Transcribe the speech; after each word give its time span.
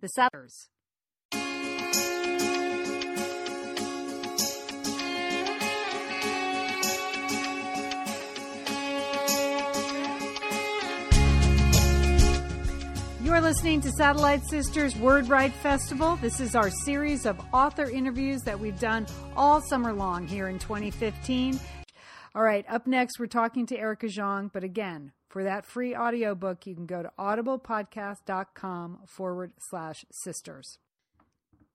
The 0.00 0.08
Settlers. 0.08 0.68
You're 13.22 13.40
listening 13.40 13.80
to 13.82 13.90
Satellite 13.92 14.42
Sisters 14.48 14.96
Word 14.96 15.28
Write 15.28 15.52
Festival. 15.52 16.16
This 16.16 16.40
is 16.40 16.54
our 16.54 16.70
series 16.84 17.26
of 17.26 17.40
author 17.52 17.90
interviews 17.90 18.42
that 18.42 18.58
we've 18.58 18.78
done 18.78 19.06
all 19.36 19.60
summer 19.60 19.92
long 19.92 20.26
here 20.26 20.48
in 20.48 20.58
2015. 20.58 21.58
All 22.34 22.42
right, 22.42 22.64
up 22.68 22.86
next, 22.86 23.18
we're 23.18 23.26
talking 23.26 23.66
to 23.66 23.78
Erica 23.78 24.08
Jong. 24.08 24.50
But 24.52 24.62
again, 24.62 25.12
for 25.30 25.44
that 25.44 25.64
free 25.64 25.94
audiobook, 25.94 26.66
you 26.66 26.74
can 26.74 26.86
go 26.86 27.02
to 27.02 27.10
audiblepodcast.com 27.18 28.98
forward 29.06 29.52
slash 29.58 30.04
sisters. 30.10 30.78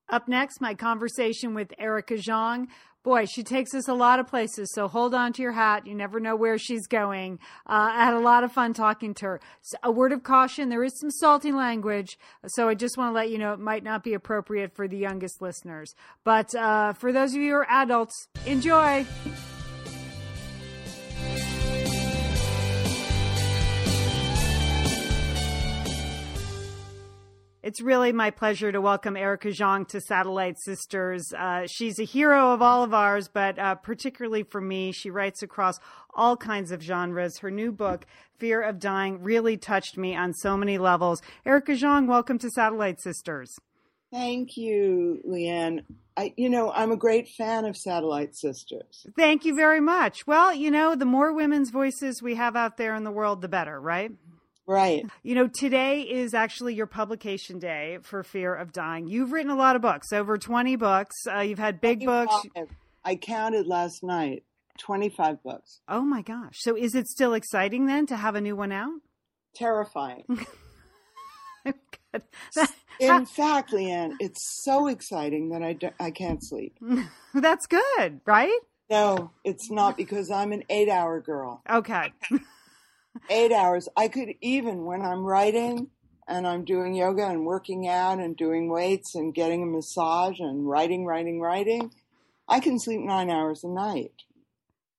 Up 0.10 0.28
next, 0.28 0.62
my 0.62 0.76
conversation 0.76 1.56
with 1.56 1.74
Erica 1.80 2.18
Jong. 2.18 2.68
Boy, 3.02 3.26
she 3.26 3.44
takes 3.44 3.74
us 3.74 3.88
a 3.88 3.94
lot 3.94 4.20
of 4.20 4.28
places, 4.28 4.72
so 4.74 4.88
hold 4.88 5.14
on 5.14 5.32
to 5.34 5.42
your 5.42 5.52
hat. 5.52 5.88
You 5.88 5.96
never 5.96 6.20
know 6.20 6.36
where 6.36 6.58
she's 6.58 6.86
going. 6.86 7.40
Uh, 7.66 7.90
I 7.94 8.06
had 8.06 8.14
a 8.16 8.20
lot 8.20 8.44
of 8.44 8.52
fun 8.52 8.74
talking 8.74 9.14
to 9.16 9.26
her. 9.26 9.42
So 9.62 9.78
a 9.84 9.92
word 9.92 10.12
of 10.12 10.24
caution 10.24 10.70
there 10.70 10.84
is 10.84 11.00
some 11.00 11.12
salty 11.12 11.52
language, 11.52 12.18
so 12.48 12.68
I 12.68 12.74
just 12.74 12.98
want 12.98 13.12
to 13.12 13.16
let 13.16 13.30
you 13.30 13.38
know 13.38 13.54
it 13.54 13.60
might 13.60 13.84
not 13.84 14.04
be 14.04 14.14
appropriate 14.14 14.76
for 14.76 14.88
the 14.88 14.98
youngest 14.98 15.42
listeners. 15.42 15.94
But 16.24 16.54
uh, 16.56 16.94
for 16.94 17.14
those 17.14 17.34
of 17.34 17.42
you 17.42 17.52
who 17.52 17.58
are 17.58 17.68
adults, 17.70 18.28
enjoy. 18.46 19.06
It's 27.66 27.82
really 27.82 28.12
my 28.12 28.30
pleasure 28.30 28.72
to 28.72 28.80
welcome 28.80 29.18
Erica 29.18 29.52
Jong 29.52 29.88
to 29.88 30.00
Satellite 30.00 30.60
Sisters. 30.60 31.34
Uh, 31.34 31.66
she's 31.66 31.98
a 31.98 32.04
hero 32.04 32.54
of 32.54 32.62
all 32.62 32.84
of 32.84 32.94
ours, 32.94 33.28
but 33.28 33.58
uh, 33.58 33.74
particularly 33.74 34.44
for 34.44 34.62
me, 34.62 34.92
she 34.92 35.10
writes 35.10 35.42
across 35.42 35.80
all 36.14 36.38
kinds 36.38 36.70
of 36.70 36.84
genres. 36.84 37.40
Her 37.40 37.50
new 37.50 37.72
book, 37.72 38.06
Fear 38.38 38.62
of 38.62 38.78
Dying, 38.78 39.24
really 39.24 39.58
touched 39.58 39.98
me 39.98 40.16
on 40.16 40.32
so 40.32 40.56
many 40.56 40.78
levels. 40.78 41.24
Erica 41.44 41.76
Jong, 41.76 42.06
welcome 42.06 42.38
to 42.38 42.52
Satellite 42.52 43.02
Sisters. 43.02 43.58
Thank 44.12 44.58
you, 44.58 45.22
Lian. 45.28 45.86
I, 46.16 46.36
you 46.38 46.50
know, 46.50 46.72
I'm 46.72 46.92
a 46.92 46.96
great 46.96 47.30
fan 47.30 47.66
of 47.66 47.76
Satellite 47.76 48.36
Sisters. 48.36 49.08
Thank 49.18 49.44
you 49.44 49.56
very 49.56 49.82
much. 49.82 50.28
Well, 50.28 50.54
you 50.54 50.70
know, 50.70 50.96
the 50.96 51.06
more 51.06 51.34
women's 51.34 51.72
voices 51.72 52.22
we 52.22 52.36
have 52.36 52.56
out 52.56 52.78
there 52.78 52.94
in 52.94 53.04
the 53.04 53.12
world, 53.12 53.42
the 53.42 53.50
better, 53.50 53.82
right? 53.82 54.12
Right. 54.68 55.06
You 55.22 55.36
know, 55.36 55.48
today 55.48 56.02
is 56.02 56.34
actually 56.34 56.74
your 56.74 56.88
publication 56.88 57.60
day 57.60 58.00
for 58.02 58.24
Fear 58.24 58.56
of 58.56 58.72
Dying. 58.74 59.08
You've 59.08 59.32
written 59.32 59.52
a 59.52 59.56
lot 59.56 59.76
of 59.76 59.82
books, 59.82 60.12
over 60.12 60.38
20 60.38 60.76
books. 60.76 61.16
Uh, 61.32 61.42
you've 61.42 61.60
had 61.60 61.80
big 61.80 62.04
books. 62.04 62.34
I 63.04 63.16
counted 63.16 63.68
last 63.68 64.04
night 64.04 64.44
25 64.80 65.44
books. 65.44 65.82
Oh 65.88 66.02
my 66.02 66.24
gosh. 66.24 66.56
So 66.60 66.76
is 66.76 66.96
it 66.96 67.08
still 67.08 67.36
exciting 67.36 67.86
then 67.86 68.08
to 68.08 68.16
have 68.16 68.34
a 68.34 68.42
new 68.42 68.56
one 68.56 68.72
out? 68.72 69.02
Terrifying. 69.56 70.24
In 73.00 73.26
fact, 73.26 73.72
Lian, 73.72 74.16
it's 74.20 74.64
so 74.64 74.88
exciting 74.88 75.50
that 75.50 75.62
I, 75.62 75.74
do, 75.74 75.90
I 76.00 76.12
can't 76.12 76.44
sleep. 76.44 76.78
That's 77.34 77.68
good, 77.68 78.22
right? 78.26 78.58
No, 78.90 79.32
it's 79.44 79.70
not 79.70 79.98
because 79.98 80.32
I'm 80.32 80.52
an 80.52 80.64
eight 80.70 80.90
hour 80.90 81.20
girl. 81.20 81.62
Okay 81.70 82.12
eight 83.30 83.52
hours. 83.52 83.88
I 83.96 84.08
could 84.08 84.30
even 84.42 84.86
when 84.86 85.02
I'm 85.02 85.24
writing 85.24 85.90
and 86.28 86.48
I'm 86.48 86.66
doing 86.66 86.96
yoga 86.96 87.28
and 87.28 87.46
working 87.46 87.88
out 87.88 88.20
and 88.20 88.36
doing 88.36 88.70
weights 88.70 89.16
and 89.16 89.34
getting 89.34 89.64
a 89.64 89.68
massage 89.68 90.40
and 90.40 90.68
writing, 90.68 91.06
writing, 91.06 91.40
writing, 91.40 91.92
I 92.48 92.60
can 92.60 92.80
sleep 92.80 93.02
nine 93.02 93.30
hours 93.30 93.64
a 93.64 93.70
night. 93.70 94.14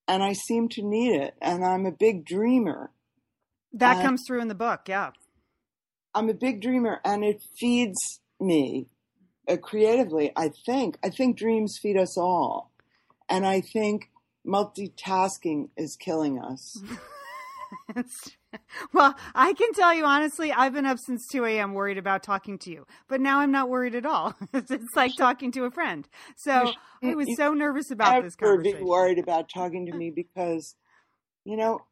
And 0.08 0.22
I 0.22 0.34
seem 0.34 0.68
to 0.70 0.82
need 0.82 1.20
it. 1.20 1.34
And 1.42 1.64
I'm 1.64 1.84
a 1.84 1.90
big 1.90 2.24
dreamer. 2.24 2.92
That 3.72 4.02
comes 4.02 4.22
through 4.26 4.40
in 4.40 4.48
the 4.48 4.54
book, 4.54 4.82
yeah. 4.88 5.10
I'm 6.14 6.30
a 6.30 6.34
big 6.34 6.62
dreamer 6.62 7.00
and 7.04 7.24
it 7.24 7.42
feeds 7.58 8.20
me 8.40 8.86
uh, 9.48 9.56
creatively, 9.56 10.32
I 10.36 10.50
think. 10.64 10.96
I 11.04 11.10
think 11.10 11.36
dreams 11.36 11.78
feed 11.82 11.96
us 11.96 12.16
all. 12.16 12.70
And 13.28 13.44
I 13.44 13.60
think 13.60 14.10
multitasking 14.46 15.70
is 15.76 15.96
killing 15.96 16.38
us. 16.38 16.80
well, 18.92 19.14
I 19.34 19.52
can 19.52 19.72
tell 19.72 19.94
you 19.94 20.04
honestly, 20.04 20.52
I've 20.52 20.72
been 20.72 20.86
up 20.86 20.98
since 20.98 21.26
2 21.28 21.44
a.m. 21.44 21.74
worried 21.74 21.98
about 21.98 22.22
talking 22.22 22.58
to 22.60 22.70
you, 22.70 22.86
but 23.08 23.20
now 23.20 23.40
I'm 23.40 23.52
not 23.52 23.68
worried 23.68 23.94
at 23.94 24.06
all. 24.06 24.34
it's 24.52 24.96
like 24.96 25.16
talking 25.16 25.52
to 25.52 25.64
a 25.64 25.70
friend. 25.70 26.08
So 26.36 26.72
I 27.02 27.14
was 27.14 27.28
so 27.36 27.54
nervous 27.54 27.90
about 27.90 28.22
this 28.22 28.36
conversation. 28.36 28.78
Be 28.78 28.84
worried 28.84 29.18
about 29.18 29.48
talking 29.48 29.86
to 29.86 29.92
me 29.92 30.10
because, 30.10 30.74
you 31.44 31.56
know, 31.56 31.84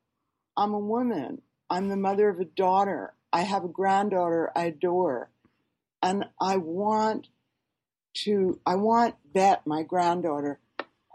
I'm 0.56 0.74
a 0.74 0.78
woman. 0.78 1.42
I'm 1.70 1.88
the 1.88 1.96
mother 1.96 2.28
of 2.28 2.40
a 2.40 2.44
daughter. 2.44 3.14
I 3.32 3.42
have 3.42 3.64
a 3.64 3.68
granddaughter 3.68 4.52
I 4.54 4.66
adore. 4.66 5.30
And 6.02 6.26
I 6.40 6.58
want 6.58 7.28
to, 8.18 8.60
I 8.66 8.76
want 8.76 9.16
Bet, 9.32 9.66
my 9.66 9.82
granddaughter, 9.82 10.60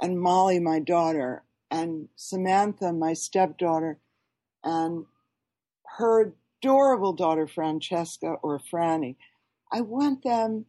and 0.02 0.20
Molly, 0.20 0.60
my 0.60 0.80
daughter, 0.80 1.44
and 1.72 2.10
Samantha, 2.16 2.92
my 2.92 3.14
stepdaughter, 3.14 4.00
and 4.64 5.06
her 5.98 6.34
adorable 6.62 7.14
daughter 7.14 7.48
Francesca 7.48 8.36
or 8.42 8.60
Franny. 8.72 9.16
I 9.72 9.82
want 9.82 10.24
them 10.24 10.66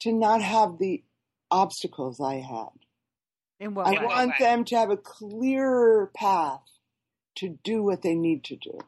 to 0.00 0.12
not 0.12 0.42
have 0.42 0.78
the 0.78 1.02
obstacles 1.50 2.20
I 2.20 2.36
had. 2.36 2.68
In 3.58 3.74
what 3.74 3.86
I 3.86 3.92
way? 3.92 4.06
want 4.06 4.32
them 4.38 4.64
to 4.64 4.76
have 4.76 4.90
a 4.90 4.96
clearer 4.96 6.10
path 6.14 6.62
to 7.36 7.58
do 7.64 7.82
what 7.82 8.02
they 8.02 8.14
need 8.14 8.44
to 8.44 8.56
do. 8.56 8.78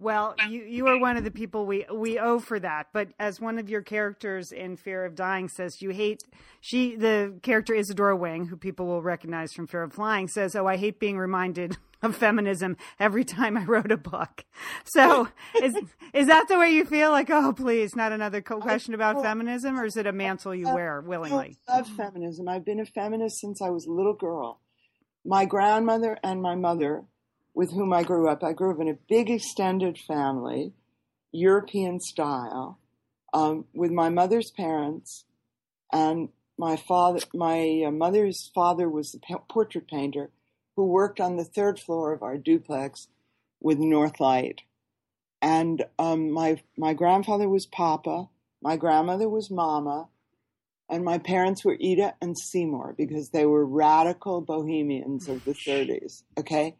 Well, 0.00 0.36
you, 0.48 0.62
you 0.62 0.86
are 0.86 0.98
one 1.00 1.16
of 1.16 1.24
the 1.24 1.30
people 1.30 1.66
we, 1.66 1.84
we 1.92 2.20
owe 2.20 2.38
for 2.38 2.60
that. 2.60 2.88
But 2.92 3.08
as 3.18 3.40
one 3.40 3.58
of 3.58 3.68
your 3.68 3.82
characters 3.82 4.52
in 4.52 4.76
Fear 4.76 5.04
of 5.06 5.16
Dying 5.16 5.48
says, 5.48 5.82
you 5.82 5.90
hate, 5.90 6.22
she, 6.60 6.94
the 6.94 7.34
character 7.42 7.74
Isadora 7.74 8.16
Wing, 8.16 8.46
who 8.46 8.56
people 8.56 8.86
will 8.86 9.02
recognize 9.02 9.52
from 9.52 9.66
Fear 9.66 9.82
of 9.84 9.92
Flying, 9.94 10.28
says, 10.28 10.54
Oh, 10.54 10.66
I 10.66 10.76
hate 10.76 11.00
being 11.00 11.18
reminded 11.18 11.78
of 12.02 12.16
feminism 12.16 12.76
every 12.98 13.24
time 13.24 13.56
I 13.56 13.64
wrote 13.64 13.90
a 13.90 13.96
book. 13.96 14.44
So 14.84 15.28
is 15.62 15.76
is 16.12 16.26
that 16.28 16.48
the 16.48 16.58
way 16.58 16.70
you 16.70 16.84
feel? 16.84 17.10
Like, 17.10 17.30
oh, 17.30 17.52
please, 17.52 17.96
not 17.96 18.12
another 18.12 18.40
question 18.40 18.94
about 18.94 19.22
feminism, 19.22 19.78
or 19.78 19.84
is 19.84 19.96
it 19.96 20.06
a 20.06 20.12
mantle 20.12 20.54
you 20.54 20.72
wear 20.72 21.00
willingly? 21.00 21.56
I 21.68 21.78
love 21.78 21.88
feminism. 21.88 22.48
I've 22.48 22.64
been 22.64 22.80
a 22.80 22.86
feminist 22.86 23.40
since 23.40 23.60
I 23.60 23.70
was 23.70 23.86
a 23.86 23.92
little 23.92 24.14
girl. 24.14 24.60
My 25.24 25.44
grandmother 25.44 26.16
and 26.22 26.40
my 26.40 26.54
mother, 26.54 27.04
with 27.54 27.72
whom 27.72 27.92
I 27.92 28.02
grew 28.02 28.28
up, 28.28 28.42
I 28.42 28.52
grew 28.52 28.72
up 28.72 28.80
in 28.80 28.88
a 28.88 28.98
big 29.08 29.30
extended 29.30 29.98
family, 29.98 30.72
European 31.32 32.00
style, 32.00 32.78
um, 33.34 33.66
with 33.74 33.90
my 33.90 34.08
mother's 34.08 34.50
parents 34.50 35.24
and 35.92 36.30
my 36.56 36.76
father. 36.76 37.20
My 37.34 37.84
uh, 37.86 37.90
mother's 37.90 38.50
father 38.54 38.88
was 38.88 39.14
a 39.14 39.38
portrait 39.52 39.88
painter 39.88 40.30
who 40.78 40.84
worked 40.84 41.18
on 41.18 41.34
the 41.34 41.44
third 41.44 41.80
floor 41.80 42.12
of 42.12 42.22
our 42.22 42.38
duplex 42.38 43.08
with 43.60 43.78
Northlight. 43.78 44.60
And 45.42 45.84
um, 45.98 46.30
my 46.30 46.62
my 46.76 46.94
grandfather 46.94 47.48
was 47.48 47.66
Papa, 47.66 48.28
my 48.62 48.76
grandmother 48.76 49.28
was 49.28 49.50
Mama, 49.50 50.06
and 50.88 51.04
my 51.04 51.18
parents 51.18 51.64
were 51.64 51.76
Ida 51.84 52.14
and 52.22 52.38
Seymour 52.38 52.94
because 52.96 53.30
they 53.30 53.44
were 53.44 53.66
radical 53.66 54.40
bohemians 54.40 55.26
of 55.26 55.44
the 55.44 55.52
30s. 55.52 56.22
Okay, 56.38 56.76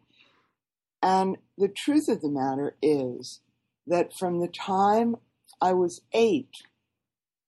and 1.03 1.35
the 1.57 1.67
truth 1.67 2.07
of 2.07 2.21
the 2.21 2.29
matter 2.29 2.77
is 2.81 3.41
that 3.85 4.13
from 4.17 4.39
the 4.39 4.47
time 4.47 5.17
I 5.59 5.73
was 5.73 5.99
eight, 6.13 6.51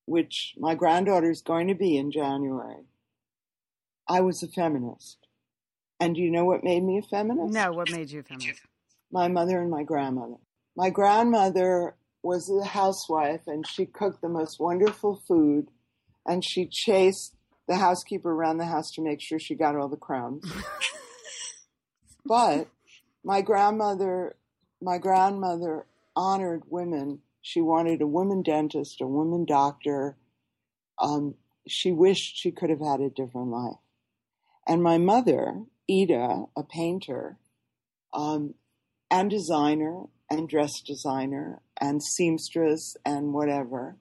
which 0.04 0.52
my 0.58 0.74
granddaughter 0.74 1.30
is 1.30 1.40
going 1.40 1.68
to 1.68 1.74
be 1.74 1.96
in 1.96 2.10
January, 2.12 2.84
I 4.06 4.20
was 4.20 4.42
a 4.42 4.48
feminist. 4.48 5.21
And 6.02 6.14
do 6.14 6.20
you 6.20 6.30
know 6.30 6.44
what 6.44 6.64
made 6.64 6.82
me 6.82 6.98
a 6.98 7.02
feminist? 7.02 7.54
No, 7.54 7.72
what 7.72 7.90
made 7.90 8.10
you 8.10 8.20
a 8.20 8.22
feminist? 8.22 8.60
My 9.12 9.28
mother 9.28 9.60
and 9.60 9.70
my 9.70 9.82
grandmother. 9.82 10.36
My 10.76 10.90
grandmother 10.90 11.94
was 12.22 12.50
a 12.50 12.64
housewife 12.64 13.42
and 13.46 13.66
she 13.66 13.86
cooked 13.86 14.20
the 14.20 14.28
most 14.28 14.58
wonderful 14.58 15.16
food 15.28 15.68
and 16.26 16.44
she 16.44 16.66
chased 16.66 17.36
the 17.68 17.76
housekeeper 17.76 18.32
around 18.32 18.58
the 18.58 18.66
house 18.66 18.90
to 18.92 19.02
make 19.02 19.20
sure 19.20 19.38
she 19.38 19.54
got 19.54 19.76
all 19.76 19.88
the 19.88 19.96
crumbs. 19.96 20.50
but 22.24 22.68
my 23.22 23.40
grandmother 23.40 24.36
my 24.82 24.98
grandmother 24.98 25.86
honored 26.16 26.64
women. 26.68 27.20
She 27.40 27.60
wanted 27.60 28.02
a 28.02 28.06
woman 28.06 28.42
dentist, 28.42 29.00
a 29.00 29.06
woman 29.06 29.44
doctor. 29.44 30.16
Um, 30.98 31.36
she 31.66 31.92
wished 31.92 32.36
she 32.36 32.50
could 32.50 32.70
have 32.70 32.80
had 32.80 33.00
a 33.00 33.08
different 33.08 33.48
life. 33.48 33.76
And 34.66 34.82
my 34.82 34.98
mother 34.98 35.62
Ida, 36.00 36.44
a 36.56 36.62
painter, 36.62 37.36
um, 38.12 38.54
and 39.10 39.30
designer 39.30 40.04
and 40.30 40.48
dress 40.48 40.80
designer 40.80 41.60
and 41.80 42.02
seamstress 42.02 42.96
and 43.04 43.32
whatever. 43.34 43.96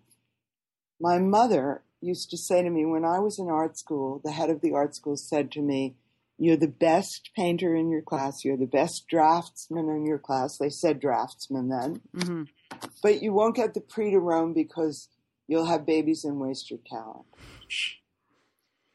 My 0.99 1.19
mother 1.19 1.83
used 1.99 2.29
to 2.29 2.37
say 2.37 2.63
to 2.63 2.69
me 2.69 2.85
when 2.85 3.03
I 3.03 3.19
was 3.19 3.37
in 3.37 3.49
art 3.49 3.77
school, 3.77 4.21
the 4.23 4.31
head 4.31 4.49
of 4.49 4.61
the 4.61 4.73
art 4.73 4.95
school 4.95 5.17
said 5.17 5.51
to 5.51 5.61
me, 5.61 5.95
You're 6.37 6.57
the 6.57 6.67
best 6.67 7.31
painter 7.35 7.75
in 7.75 7.89
your 7.89 8.01
class, 8.01 8.45
you're 8.45 8.57
the 8.57 8.65
best 8.65 9.07
draftsman 9.09 9.89
in 9.89 10.05
your 10.05 10.19
class. 10.19 10.57
They 10.57 10.69
said 10.69 10.99
draftsman 10.99 11.69
then. 11.69 12.01
Mm-hmm. 12.15 12.43
But 13.03 13.21
you 13.21 13.33
won't 13.33 13.55
get 13.55 13.73
the 13.73 13.81
prix 13.81 14.11
de 14.11 14.19
Rome 14.19 14.53
because 14.53 15.09
you'll 15.47 15.65
have 15.65 15.85
babies 15.85 16.23
and 16.23 16.39
waste 16.39 16.71
your 16.71 16.79
talent. 16.89 17.25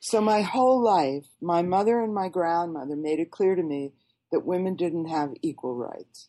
So 0.06 0.20
my 0.20 0.43
whole 0.43 0.81
life, 0.81 1.26
my 1.41 1.62
mother 1.62 2.00
and 2.00 2.14
my 2.14 2.29
grandmother 2.29 2.94
made 2.94 3.19
it 3.19 3.32
clear 3.32 3.56
to 3.56 3.62
me 3.64 3.91
that 4.31 4.47
women 4.47 4.76
didn't 4.76 5.08
have 5.08 5.35
equal 5.43 5.75
rights. 5.75 6.29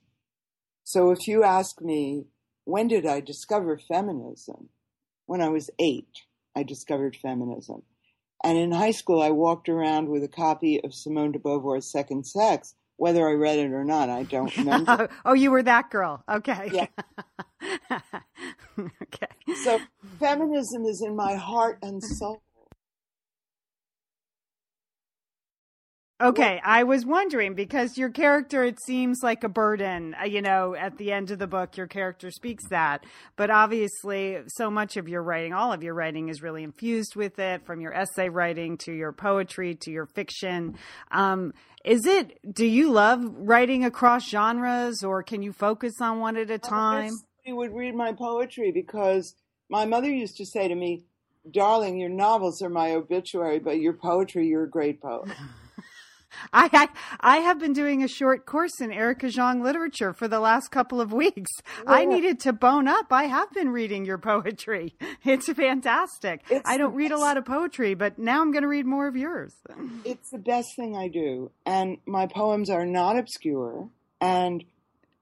So 0.84 1.12
if 1.12 1.28
you 1.28 1.44
ask 1.44 1.80
me, 1.80 2.26
when 2.64 2.88
did 2.88 3.06
I 3.06 3.20
discover 3.20 3.78
feminism? 3.78 4.70
When 5.28 5.44
I 5.44 5.50
was 5.50 5.70
eight, 5.78 6.10
I 6.56 6.64
discovered 6.64 7.16
feminism. 7.16 7.84
And 8.44 8.58
in 8.58 8.72
high 8.72 8.90
school, 8.90 9.22
I 9.22 9.30
walked 9.30 9.70
around 9.70 10.10
with 10.10 10.24
a 10.24 10.28
copy 10.28 10.82
of 10.84 10.96
Simone 10.96 11.34
de 11.34 11.38
Beauvoir's 11.38 11.92
Second 11.92 12.26
Sex. 12.26 12.74
Whether 12.96 13.30
I 13.30 13.34
read 13.34 13.60
it 13.60 13.72
or 13.74 13.84
not, 13.84 14.10
I 14.10 14.24
don't 14.24 14.58
remember. 14.58 15.08
oh, 15.24 15.34
you 15.34 15.52
were 15.52 15.62
that 15.62 15.92
girl. 15.92 16.24
Okay. 16.28 16.72
Yeah. 16.74 16.88
okay. 18.80 19.28
So 19.64 19.80
feminism 20.20 20.84
is 20.86 21.04
in 21.04 21.16
my 21.16 21.36
heart 21.36 21.78
and 21.84 22.04
soul. 22.04 22.42
Okay, 26.20 26.60
I 26.66 26.84
was 26.84 27.06
wondering 27.06 27.54
because 27.54 27.96
your 27.96 28.10
character, 28.10 28.64
it 28.64 28.82
seems 28.82 29.20
like 29.22 29.44
a 29.44 29.50
burden. 29.50 30.16
Uh, 30.20 30.26
you 30.26 30.42
know, 30.42 30.74
at 30.74 30.98
the 30.98 31.12
end 31.12 31.30
of 31.30 31.38
the 31.38 31.46
book, 31.46 31.78
your 31.78 31.86
character 31.86 32.32
speaks 32.32 32.68
that. 32.70 33.06
But 33.36 33.52
obviously, 33.52 34.40
so 34.48 34.72
much 34.72 34.98
of 34.98 35.08
your 35.08 35.22
writing, 35.22 35.54
all 35.54 35.72
of 35.72 35.84
your 35.84 35.94
writing 35.94 36.30
is 36.30 36.42
really 36.42 36.64
infused 36.64 37.16
with 37.16 37.38
it, 37.38 37.68
from 37.68 37.82
your 37.82 37.94
essay 37.94 38.30
writing 38.30 38.78
to 38.80 38.92
your 38.92 39.12
poetry 39.12 39.76
to 39.76 39.92
your 39.92 40.08
fiction. 40.08 40.80
Um, 41.12 41.54
is 41.86 42.08
it, 42.08 42.40
do 42.52 42.66
you 42.66 42.92
love 42.92 43.24
writing 43.24 43.86
across 43.86 44.28
genres 44.28 45.04
or 45.04 45.22
can 45.22 45.44
you 45.44 45.54
focus 45.54 46.02
on 46.02 46.20
one 46.20 46.36
at 46.36 46.50
a 46.50 46.58
time? 46.58 47.12
You 47.46 47.58
would 47.58 47.76
read 47.76 47.94
my 47.94 48.12
poetry 48.14 48.72
because 48.72 49.36
my 49.70 49.86
mother 49.86 50.10
used 50.10 50.38
to 50.38 50.48
say 50.48 50.68
to 50.68 50.76
me, 50.76 51.06
Darling, 51.50 52.00
your 52.00 52.10
novels 52.10 52.64
are 52.64 52.70
my 52.70 52.94
obituary, 52.94 53.60
but 53.60 53.80
your 53.80 53.94
poetry, 53.94 54.48
you're 54.48 54.64
a 54.64 54.70
great 54.70 55.00
poet. 55.00 55.30
I, 56.54 56.70
I, 56.74 56.90
I 57.20 57.38
have 57.38 57.60
been 57.60 57.74
doing 57.74 58.04
a 58.04 58.08
short 58.08 58.46
course 58.46 58.80
in 58.82 58.92
Erica 58.92 59.30
Jong 59.30 59.62
literature 59.62 60.14
for 60.14 60.28
the 60.28 60.40
last 60.40 60.70
couple 60.70 61.02
of 61.02 61.14
weeks. 61.14 61.52
Yeah. 61.84 61.92
I 61.92 62.06
needed 62.06 62.40
to 62.42 62.54
bone 62.54 62.88
up. 62.88 63.08
I 63.12 63.24
have 63.24 63.52
been 63.52 63.70
reading 63.70 64.06
your 64.06 64.18
poetry. 64.18 64.96
It's 65.24 65.52
fantastic. 65.52 66.44
It's 66.50 66.68
I 66.68 66.78
don't 66.78 66.94
read 66.96 67.12
a 67.12 67.18
lot 67.18 67.38
of 67.38 67.44
poetry, 67.46 67.96
but 67.96 68.18
now 68.18 68.42
I'm 68.42 68.52
going 68.52 68.62
to 68.62 68.68
read 68.68 68.86
more 68.86 69.08
of 69.08 69.16
yours. 69.16 69.54
It's 70.06 70.30
the 70.30 70.38
best 70.38 70.70
thing 70.76 70.96
I 70.96 71.10
do, 71.10 71.52
and 71.66 71.98
my 72.06 72.28
poems 72.28 72.70
are 72.70 72.86
not 72.86 73.18
obscure. 73.18 73.90
And 74.22 74.64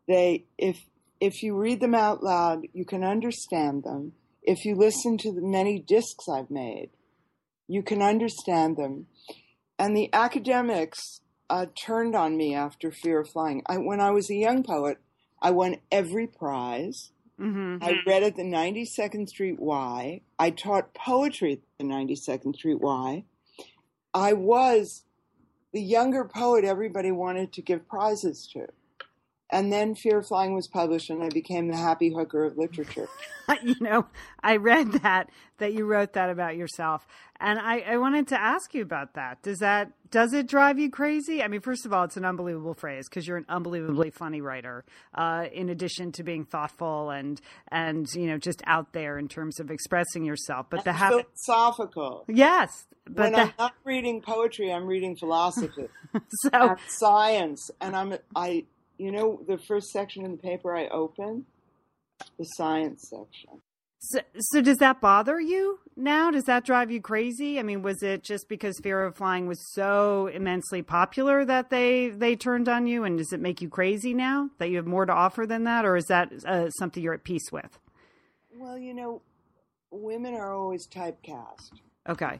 they, 0.07 0.45
if 0.57 0.77
if 1.19 1.41
you 1.41 1.55
read 1.55 1.79
them 1.79 1.95
out 1.95 2.23
loud, 2.23 2.67
you 2.73 2.85
can 2.85 3.03
understand 3.03 3.83
them. 3.83 4.13
If 4.43 4.63
you 4.65 4.75
listen 4.75 5.17
to 5.19 5.31
the 5.31 5.41
many 5.41 5.79
discs 5.79 6.25
I've 6.29 6.51
made, 6.51 6.89
you 7.67 7.81
can 7.81 8.01
understand 8.01 8.77
them 8.77 9.07
and 9.77 9.95
the 9.95 10.09
academics 10.13 11.21
uh, 11.49 11.67
turned 11.75 12.15
on 12.15 12.37
me 12.37 12.55
after 12.55 12.91
Fear 12.91 13.21
of 13.21 13.29
Flying. 13.29 13.61
I, 13.67 13.77
when 13.77 13.99
I 13.99 14.11
was 14.11 14.29
a 14.29 14.35
young 14.35 14.63
poet, 14.63 14.97
I 15.41 15.51
won 15.51 15.77
every 15.91 16.27
prize. 16.27 17.11
Mm-hmm. 17.39 17.83
I 17.83 17.99
read 18.07 18.23
at 18.23 18.35
the 18.35 18.43
92nd 18.43 19.27
Street 19.27 19.59
Y. 19.59 20.21
I 20.39 20.49
taught 20.49 20.93
poetry 20.93 21.53
at 21.53 21.59
the 21.77 21.85
92nd 21.85 22.55
Street 22.55 22.81
Y. 22.81 23.25
I 24.13 24.33
was 24.33 25.03
the 25.73 25.81
younger 25.81 26.23
poet 26.23 26.63
everybody 26.63 27.11
wanted 27.11 27.51
to 27.53 27.61
give 27.61 27.87
prizes 27.87 28.47
to. 28.53 28.67
And 29.51 29.71
then 29.71 29.93
Fear 29.93 30.19
of 30.19 30.27
Flying 30.27 30.55
was 30.55 30.67
published, 30.67 31.09
and 31.09 31.23
I 31.23 31.29
became 31.29 31.67
the 31.67 31.77
happy 31.77 32.11
hooker 32.11 32.45
of 32.45 32.57
literature. 32.57 33.07
you 33.63 33.75
know, 33.79 34.07
I 34.41 34.57
read 34.57 34.91
that 35.03 35.29
that 35.59 35.73
you 35.73 35.85
wrote 35.85 36.13
that 36.13 36.29
about 36.29 36.57
yourself, 36.57 37.05
and 37.39 37.59
I, 37.59 37.79
I 37.81 37.97
wanted 37.97 38.27
to 38.29 38.41
ask 38.41 38.73
you 38.73 38.81
about 38.81 39.13
that. 39.13 39.43
Does 39.43 39.59
that 39.59 39.91
does 40.09 40.33
it 40.33 40.47
drive 40.47 40.79
you 40.79 40.89
crazy? 40.89 41.43
I 41.43 41.47
mean, 41.47 41.61
first 41.61 41.85
of 41.85 41.93
all, 41.93 42.05
it's 42.05 42.17
an 42.17 42.25
unbelievable 42.25 42.73
phrase 42.73 43.07
because 43.07 43.27
you're 43.27 43.37
an 43.37 43.45
unbelievably 43.47 44.11
funny 44.11 44.41
writer. 44.41 44.83
Uh, 45.13 45.45
in 45.53 45.69
addition 45.69 46.11
to 46.13 46.23
being 46.23 46.43
thoughtful 46.43 47.11
and 47.11 47.39
and 47.67 48.07
you 48.15 48.25
know 48.25 48.39
just 48.39 48.63
out 48.65 48.93
there 48.93 49.19
in 49.19 49.27
terms 49.27 49.59
of 49.59 49.69
expressing 49.69 50.25
yourself, 50.25 50.65
but 50.71 50.83
the 50.83 50.93
ha- 50.93 51.09
philosophical. 51.09 52.25
Yes, 52.27 52.87
but 53.05 53.15
when 53.15 53.31
the... 53.33 53.39
I'm 53.41 53.53
not 53.59 53.73
reading 53.83 54.21
poetry, 54.21 54.73
I'm 54.73 54.87
reading 54.87 55.15
philosophy, 55.15 55.87
so 56.41 56.49
and 56.51 56.79
science, 56.87 57.69
and 57.79 57.95
I'm 57.95 58.17
I 58.35 58.65
you 58.97 59.11
know 59.11 59.41
the 59.47 59.57
first 59.57 59.89
section 59.89 60.25
in 60.25 60.31
the 60.31 60.37
paper 60.37 60.75
I 60.75 60.87
open? 60.87 61.45
The 62.37 62.45
science 62.45 63.09
section. 63.09 63.61
So, 63.99 64.19
so 64.37 64.61
does 64.61 64.77
that 64.77 65.01
bother 65.01 65.39
you 65.39 65.79
now? 65.95 66.29
Does 66.29 66.43
that 66.43 66.63
drive 66.63 66.91
you 66.91 67.01
crazy? 67.01 67.59
I 67.59 67.63
mean, 67.63 67.81
was 67.81 68.03
it 68.03 68.23
just 68.23 68.47
because 68.47 68.79
Fear 68.83 69.03
of 69.03 69.15
Flying 69.15 69.47
was 69.47 69.59
so 69.73 70.27
immensely 70.27 70.81
popular 70.81 71.43
that 71.45 71.69
they 71.69 72.09
they 72.09 72.35
turned 72.35 72.69
on 72.69 72.87
you, 72.87 73.03
and 73.03 73.17
does 73.17 73.33
it 73.33 73.39
make 73.39 73.61
you 73.61 73.69
crazy 73.69 74.13
now 74.13 74.49
that 74.59 74.69
you 74.69 74.77
have 74.77 74.85
more 74.85 75.05
to 75.05 75.13
offer 75.13 75.45
than 75.47 75.63
that, 75.63 75.85
or 75.85 75.95
is 75.95 76.05
that 76.05 76.31
uh, 76.45 76.69
something 76.71 77.01
you're 77.01 77.15
at 77.15 77.23
peace 77.23 77.51
with? 77.51 77.79
Well, 78.57 78.77
you 78.77 78.93
know, 78.93 79.21
women 79.91 80.35
are 80.35 80.53
always 80.53 80.87
typecast. 80.87 81.71
Okay. 82.07 82.39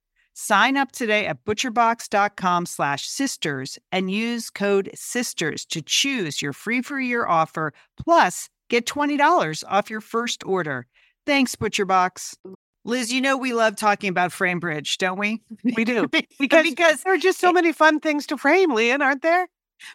Sign 0.33 0.77
up 0.77 0.91
today 0.91 1.27
at 1.27 1.43
butcherbox.com 1.43 2.65
slash 2.65 3.07
sisters 3.07 3.77
and 3.91 4.09
use 4.09 4.49
code 4.49 4.89
SISTERS 4.95 5.65
to 5.67 5.81
choose 5.81 6.41
your 6.41 6.53
free 6.53 6.81
for 6.81 6.99
year 6.99 7.25
offer, 7.25 7.73
plus 8.01 8.49
get 8.69 8.85
$20 8.85 9.63
off 9.67 9.89
your 9.89 10.01
first 10.01 10.43
order. 10.45 10.87
Thanks, 11.25 11.55
ButcherBox. 11.55 12.35
Liz, 12.83 13.13
you 13.13 13.21
know 13.21 13.37
we 13.37 13.53
love 13.53 13.75
talking 13.75 14.09
about 14.09 14.31
Framebridge, 14.31 14.97
don't 14.97 15.19
we? 15.19 15.41
We 15.75 15.83
do. 15.83 16.07
because, 16.39 16.67
because 16.67 17.03
there 17.03 17.13
are 17.13 17.17
just 17.17 17.39
so 17.39 17.51
many 17.51 17.73
fun 17.73 17.99
things 17.99 18.25
to 18.27 18.37
frame, 18.37 18.73
Lian, 18.73 19.01
aren't 19.01 19.21
there? 19.21 19.47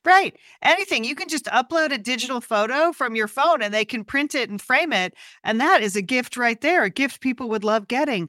Right. 0.04 0.36
Anything. 0.62 1.04
You 1.04 1.14
can 1.14 1.28
just 1.28 1.46
upload 1.46 1.92
a 1.92 1.98
digital 1.98 2.40
photo 2.40 2.92
from 2.92 3.14
your 3.14 3.28
phone 3.28 3.62
and 3.62 3.72
they 3.72 3.84
can 3.84 4.04
print 4.04 4.34
it 4.34 4.50
and 4.50 4.60
frame 4.60 4.92
it. 4.92 5.14
And 5.44 5.60
that 5.60 5.82
is 5.82 5.96
a 5.96 6.02
gift 6.02 6.36
right 6.36 6.60
there, 6.60 6.84
a 6.84 6.90
gift 6.90 7.20
people 7.20 7.48
would 7.50 7.64
love 7.64 7.88
getting. 7.88 8.28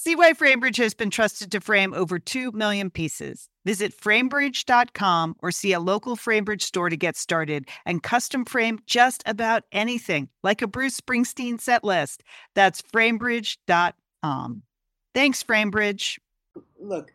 See 0.00 0.14
why 0.14 0.32
Framebridge 0.32 0.76
has 0.76 0.94
been 0.94 1.10
trusted 1.10 1.50
to 1.50 1.60
frame 1.60 1.92
over 1.92 2.20
2 2.20 2.52
million 2.52 2.88
pieces. 2.88 3.48
Visit 3.64 3.92
framebridge.com 3.92 5.34
or 5.42 5.50
see 5.50 5.72
a 5.72 5.80
local 5.80 6.16
Framebridge 6.16 6.62
store 6.62 6.88
to 6.88 6.96
get 6.96 7.16
started 7.16 7.68
and 7.84 8.00
custom 8.00 8.44
frame 8.44 8.78
just 8.86 9.24
about 9.26 9.64
anything, 9.72 10.28
like 10.44 10.62
a 10.62 10.68
Bruce 10.68 11.00
Springsteen 11.00 11.60
set 11.60 11.82
list. 11.82 12.22
That's 12.54 12.80
framebridge.com. 12.80 14.62
Thanks, 15.16 15.42
Framebridge. 15.42 16.20
Look, 16.78 17.10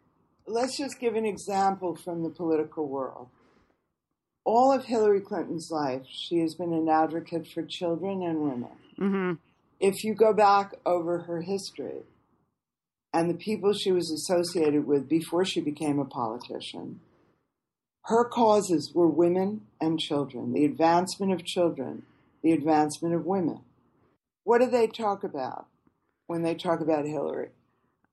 let's 0.45 0.77
just 0.77 0.99
give 0.99 1.15
an 1.15 1.25
example 1.25 1.95
from 1.95 2.21
the 2.21 2.31
political 2.31 2.89
world. 2.89 3.29
All 4.43 4.73
of 4.73 4.83
Hillary 4.83 5.21
Clinton's 5.21 5.71
life, 5.71 6.01
she 6.09 6.39
has 6.39 6.53
been 6.53 6.73
an 6.73 6.89
advocate 6.89 7.47
for 7.47 7.63
children 7.63 8.23
and 8.23 8.41
women. 8.41 8.71
Mm-hmm. 8.99 9.33
If 9.79 10.03
you 10.03 10.15
go 10.15 10.33
back 10.33 10.73
over 10.85 11.19
her 11.19 11.43
history 11.43 12.01
and 13.13 13.29
the 13.29 13.35
people 13.35 13.73
she 13.73 13.91
was 13.91 14.09
associated 14.11 14.87
with 14.87 15.07
before 15.07 15.45
she 15.45 15.61
became 15.61 15.99
a 15.99 16.05
politician, 16.05 16.99
her 18.05 18.25
causes 18.25 18.91
were 18.93 19.07
women 19.07 19.61
and 19.79 19.99
children, 19.99 20.51
the 20.53 20.65
advancement 20.65 21.31
of 21.31 21.45
children, 21.45 22.03
the 22.41 22.51
advancement 22.51 23.13
of 23.13 23.25
women. 23.25 23.61
What 24.43 24.59
do 24.59 24.69
they 24.69 24.87
talk 24.87 25.23
about 25.23 25.67
when 26.27 26.41
they 26.41 26.55
talk 26.55 26.81
about 26.81 27.05
Hillary? 27.05 27.49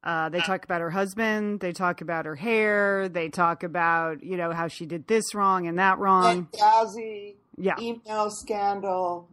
Uh, 0.03 0.29
they 0.29 0.41
talk 0.41 0.65
about 0.65 0.81
her 0.81 0.91
husband. 0.91 1.61
They 1.61 1.73
talk 1.73 2.01
about 2.01 2.25
her 2.25 2.37
hair. 2.37 3.09
They 3.09 3.29
talk 3.29 3.63
about 3.63 4.23
you 4.23 4.37
know 4.37 4.53
how 4.53 4.69
she 4.69 4.87
did 4.87 5.07
this 5.07 5.35
wrong 5.35 5.67
and 5.67 5.79
that 5.79 5.99
wrong. 5.99 6.47
Benghazi, 6.53 7.35
Yeah. 7.59 7.75
email 7.79 8.31
scandal, 8.31 9.29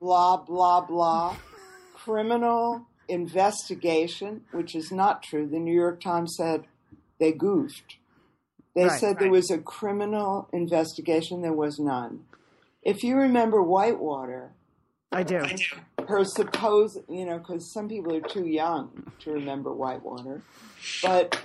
blah, 0.00 0.38
blah, 0.38 0.80
blah. 0.86 1.36
Criminal 1.94 2.86
investigation, 3.08 4.42
which 4.52 4.74
is 4.74 4.92
not 4.92 5.22
true. 5.22 5.46
The 5.46 5.58
New 5.58 5.74
York 5.74 6.00
Times 6.00 6.34
said 6.36 6.64
they 7.18 7.32
goofed. 7.32 7.96
They 8.74 8.86
Right, 8.86 9.00
said 9.00 9.18
there 9.18 9.30
was 9.30 9.50
a 9.50 9.58
criminal 9.58 10.48
investigation, 10.52 11.42
there 11.42 11.52
was 11.52 11.78
none. 11.78 12.26
If 12.82 13.02
you 13.02 13.16
remember 13.16 13.62
Whitewater, 13.62 14.52
I 15.10 15.22
do. 15.24 15.40
her 16.06 16.24
supposed, 16.24 17.00
you 17.08 17.24
know, 17.24 17.38
because 17.38 17.72
some 17.72 17.88
people 17.88 18.14
are 18.14 18.20
too 18.20 18.46
young 18.46 19.10
to 19.20 19.32
remember 19.32 19.72
Whitewater, 19.72 20.42
but 21.02 21.36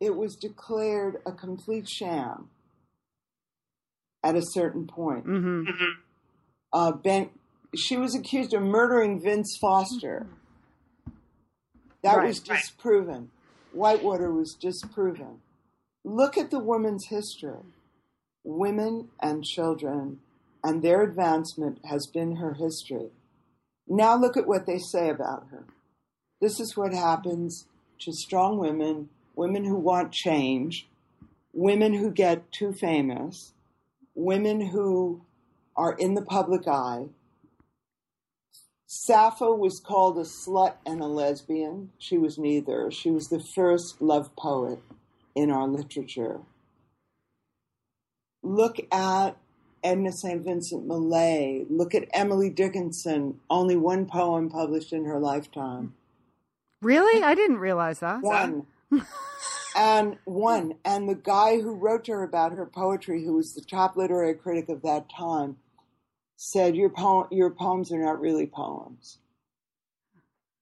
it 0.00 0.16
was 0.16 0.34
declared 0.34 1.18
a 1.26 1.32
complete 1.32 1.88
sham 1.88 2.50
at 4.22 4.34
a 4.34 4.42
certain 4.42 4.86
point. 4.86 5.24
hmm 5.24 5.64
Uh, 6.72 6.92
ben, 6.92 7.30
she 7.74 7.96
was 7.96 8.14
accused 8.14 8.54
of 8.54 8.62
murdering 8.62 9.20
Vince 9.20 9.56
Foster. 9.60 10.26
Mm-hmm. 10.26 11.14
That 12.02 12.16
Right, 12.16 12.28
was 12.28 12.40
disproven. 12.40 13.30
Whitewater 13.72 14.32
was 14.32 14.54
disproven. 14.54 15.40
Look 16.02 16.38
at 16.38 16.50
the 16.50 16.58
woman's 16.58 17.06
history. 17.06 17.60
Women 18.42 19.10
and 19.20 19.44
children 19.44 20.20
and 20.64 20.82
their 20.82 21.02
advancement 21.02 21.78
has 21.84 22.06
been 22.06 22.36
her 22.36 22.54
history. 22.54 23.10
Now 23.86 24.16
look 24.16 24.36
at 24.36 24.46
what 24.46 24.66
they 24.66 24.78
say 24.78 25.10
about 25.10 25.48
her. 25.50 25.64
This 26.40 26.60
is 26.60 26.76
what 26.76 26.92
happens 26.94 27.66
to 28.00 28.12
strong 28.12 28.58
women, 28.58 29.10
women 29.34 29.64
who 29.64 29.76
want 29.76 30.12
change, 30.12 30.88
women 31.52 31.94
who 31.94 32.10
get 32.10 32.50
too 32.52 32.72
famous, 32.72 33.52
women 34.14 34.68
who 34.68 35.22
are 35.76 35.94
in 35.98 36.14
the 36.14 36.22
public 36.22 36.66
eye. 36.66 37.06
Sappho 38.92 39.54
was 39.54 39.78
called 39.78 40.18
a 40.18 40.22
slut 40.22 40.74
and 40.84 41.00
a 41.00 41.06
lesbian. 41.06 41.92
She 41.96 42.18
was 42.18 42.38
neither. 42.38 42.90
She 42.90 43.08
was 43.08 43.28
the 43.28 43.38
first 43.38 44.02
love 44.02 44.34
poet 44.34 44.80
in 45.32 45.48
our 45.48 45.68
literature. 45.68 46.40
Look 48.42 48.80
at 48.90 49.36
Edna 49.84 50.10
St. 50.10 50.42
Vincent 50.42 50.88
Millay. 50.88 51.66
Look 51.70 51.94
at 51.94 52.08
Emily 52.12 52.50
Dickinson. 52.50 53.38
Only 53.48 53.76
one 53.76 54.06
poem 54.06 54.50
published 54.50 54.92
in 54.92 55.04
her 55.04 55.20
lifetime. 55.20 55.94
Really? 56.82 57.22
I 57.22 57.36
didn't 57.36 57.58
realize 57.58 58.00
that. 58.00 58.22
One. 58.22 58.66
and 59.76 60.18
one. 60.24 60.74
And 60.84 61.08
the 61.08 61.14
guy 61.14 61.60
who 61.60 61.76
wrote 61.76 62.06
to 62.06 62.12
her 62.12 62.24
about 62.24 62.54
her 62.54 62.66
poetry, 62.66 63.24
who 63.24 63.34
was 63.34 63.54
the 63.54 63.60
top 63.60 63.96
literary 63.96 64.34
critic 64.34 64.68
of 64.68 64.82
that 64.82 65.08
time, 65.16 65.58
said, 66.40 66.74
Your, 66.74 66.88
po- 66.88 67.28
your 67.30 67.50
poems 67.50 67.92
are 67.92 68.02
not 68.02 68.18
really 68.18 68.46
poems. 68.46 69.18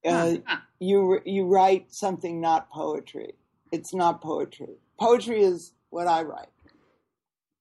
Uh, 0.05 0.37
you, 0.81 1.21
you 1.25 1.47
write 1.47 1.87
something 1.95 2.41
not 2.41 2.69
poetry. 2.71 3.35
It's 3.71 3.95
not 3.95 4.21
poetry. 4.21 4.75
Poetry 4.99 5.43
is 5.43 5.73
what 5.91 6.09
I 6.09 6.23
write 6.23 6.49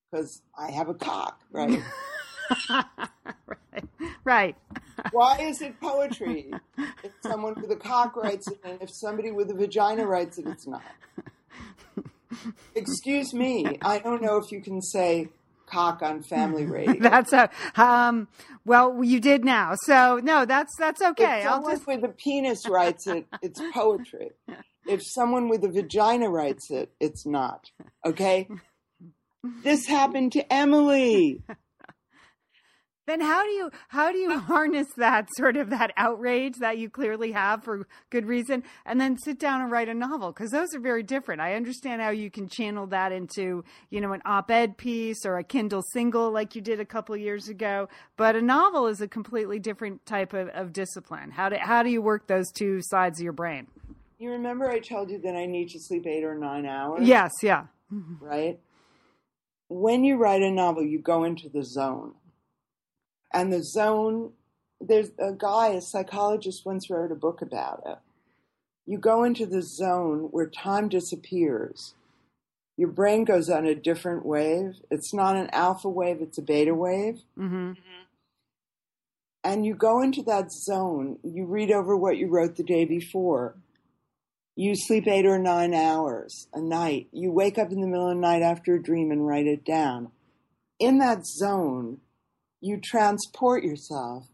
because 0.09 0.41
I 0.57 0.71
have 0.71 0.89
a 0.89 0.93
cock, 0.93 1.41
right? 1.51 1.81
right. 2.69 3.83
Right. 4.23 4.55
Why 5.11 5.37
is 5.41 5.61
it 5.61 5.79
poetry? 5.79 6.51
If 7.03 7.11
someone 7.21 7.53
with 7.61 7.71
a 7.71 7.75
cock 7.75 8.15
writes 8.15 8.47
it, 8.47 8.59
and 8.63 8.81
if 8.81 8.89
somebody 8.89 9.31
with 9.31 9.51
a 9.51 9.53
vagina 9.53 10.07
writes 10.07 10.37
it, 10.37 10.47
it's 10.47 10.65
not. 10.65 10.83
Excuse 12.75 13.33
me, 13.33 13.77
I 13.81 13.99
don't 13.99 14.21
know 14.21 14.37
if 14.37 14.51
you 14.51 14.61
can 14.61 14.81
say 14.81 15.29
cock 15.67 16.01
on 16.01 16.23
family 16.23 16.65
radio. 16.77 17.01
That's 17.01 17.33
a 17.33 17.49
um. 17.75 18.27
Well, 18.65 19.01
you 19.03 19.19
did 19.19 19.45
now, 19.45 19.75
so 19.75 20.19
no, 20.21 20.45
that's 20.45 20.75
that's 20.77 21.01
okay. 21.01 21.41
if 21.41 21.47
I'll 21.47 21.55
someone 21.55 21.71
just 21.75 21.87
with 21.87 22.03
a 22.03 22.09
penis 22.09 22.67
writes 22.67 23.07
it, 23.07 23.25
it's 23.41 23.61
poetry. 23.73 24.31
If 24.87 25.03
someone 25.03 25.49
with 25.49 25.63
a 25.63 25.69
vagina 25.69 26.29
writes 26.29 26.71
it, 26.71 26.91
it's 26.99 27.25
not. 27.25 27.71
Okay? 28.05 28.47
This 29.63 29.85
happened 29.85 30.33
to 30.33 30.51
Emily. 30.51 31.41
Then 33.07 33.21
how 33.21 33.43
do 33.43 33.49
you 33.51 33.71
how 33.87 34.11
do 34.11 34.17
you 34.17 34.37
harness 34.39 34.87
that 34.97 35.29
sort 35.35 35.55
of 35.55 35.69
that 35.71 35.93
outrage 35.97 36.55
that 36.59 36.77
you 36.77 36.89
clearly 36.89 37.31
have 37.31 37.63
for 37.63 37.87
good 38.09 38.25
reason 38.25 38.63
and 38.85 38.99
then 38.99 39.17
sit 39.17 39.39
down 39.39 39.61
and 39.61 39.71
write 39.71 39.87
a 39.89 39.93
novel 39.93 40.31
because 40.33 40.51
those 40.51 40.75
are 40.75 40.79
very 40.79 41.03
different. 41.03 41.41
I 41.41 41.55
understand 41.55 42.01
how 42.01 42.09
you 42.09 42.29
can 42.29 42.49
channel 42.49 42.85
that 42.87 43.13
into, 43.13 43.63
you 43.89 44.01
know, 44.01 44.11
an 44.11 44.21
op-ed 44.25 44.77
piece 44.77 45.25
or 45.25 45.37
a 45.37 45.43
Kindle 45.43 45.81
single 45.93 46.31
like 46.31 46.53
you 46.53 46.61
did 46.61 46.81
a 46.81 46.85
couple 46.85 47.15
years 47.15 47.47
ago, 47.47 47.87
but 48.17 48.35
a 48.35 48.41
novel 48.41 48.87
is 48.87 48.99
a 48.99 49.07
completely 49.07 49.57
different 49.57 50.05
type 50.05 50.33
of, 50.33 50.49
of 50.49 50.73
discipline. 50.73 51.31
How 51.31 51.49
do 51.49 51.55
how 51.59 51.83
do 51.83 51.89
you 51.89 52.01
work 52.01 52.27
those 52.27 52.51
two 52.51 52.81
sides 52.81 53.19
of 53.19 53.23
your 53.23 53.33
brain? 53.33 53.67
You 54.19 54.31
remember 54.31 54.69
I 54.69 54.79
told 54.79 55.09
you 55.11 55.21
that 55.21 55.35
I 55.35 55.45
need 55.45 55.69
to 55.69 55.79
sleep 55.79 56.05
8 56.05 56.23
or 56.23 56.35
9 56.35 56.65
hours? 56.65 57.07
Yes, 57.07 57.31
yeah. 57.41 57.67
Mm-hmm. 57.93 58.25
Right? 58.25 58.59
When 59.69 60.03
you 60.03 60.17
write 60.17 60.41
a 60.41 60.51
novel, 60.51 60.83
you 60.83 60.99
go 60.99 61.23
into 61.23 61.49
the 61.49 61.63
zone 61.63 62.15
and 63.33 63.51
the 63.51 63.63
zone 63.63 64.31
there's 64.79 65.09
a 65.19 65.33
guy 65.33 65.69
a 65.69 65.81
psychologist 65.81 66.65
once 66.65 66.89
wrote 66.89 67.11
a 67.11 67.15
book 67.15 67.41
about 67.41 67.83
it. 67.85 67.97
You 68.85 68.97
go 68.97 69.23
into 69.23 69.45
the 69.45 69.61
zone 69.61 70.29
where 70.31 70.47
time 70.47 70.87
disappears. 70.87 71.95
Your 72.77 72.89
brain 72.89 73.25
goes 73.25 73.49
on 73.49 73.65
a 73.65 73.73
different 73.73 74.25
wave. 74.25 74.75
It's 74.91 75.13
not 75.13 75.35
an 75.35 75.49
alpha 75.51 75.89
wave 75.89 76.21
it's 76.21 76.37
a 76.37 76.43
beta 76.43 76.73
wave. 76.73 77.21
Mm-hmm. 77.37 77.73
and 79.43 79.65
you 79.65 79.73
go 79.73 80.01
into 80.01 80.21
that 80.23 80.51
zone 80.51 81.17
you 81.23 81.45
read 81.45 81.71
over 81.71 81.95
what 81.95 82.17
you 82.17 82.27
wrote 82.27 82.55
the 82.55 82.63
day 82.63 82.85
before. 82.85 83.55
You 84.55 84.75
sleep 84.75 85.07
eight 85.07 85.25
or 85.25 85.37
nine 85.37 85.75
hours 85.75 86.47
a 86.51 86.59
night. 86.59 87.07
You 87.11 87.31
wake 87.31 87.59
up 87.59 87.71
in 87.71 87.79
the 87.79 87.87
middle 87.87 88.09
of 88.09 88.15
the 88.15 88.21
night 88.21 88.41
after 88.41 88.73
a 88.73 88.81
dream 88.81 89.11
and 89.11 89.27
write 89.27 89.45
it 89.45 89.63
down. 89.63 90.11
In 90.79 90.97
that 90.97 91.25
zone 91.27 91.99
you 92.61 92.77
transport 92.77 93.63
yourself 93.63 94.27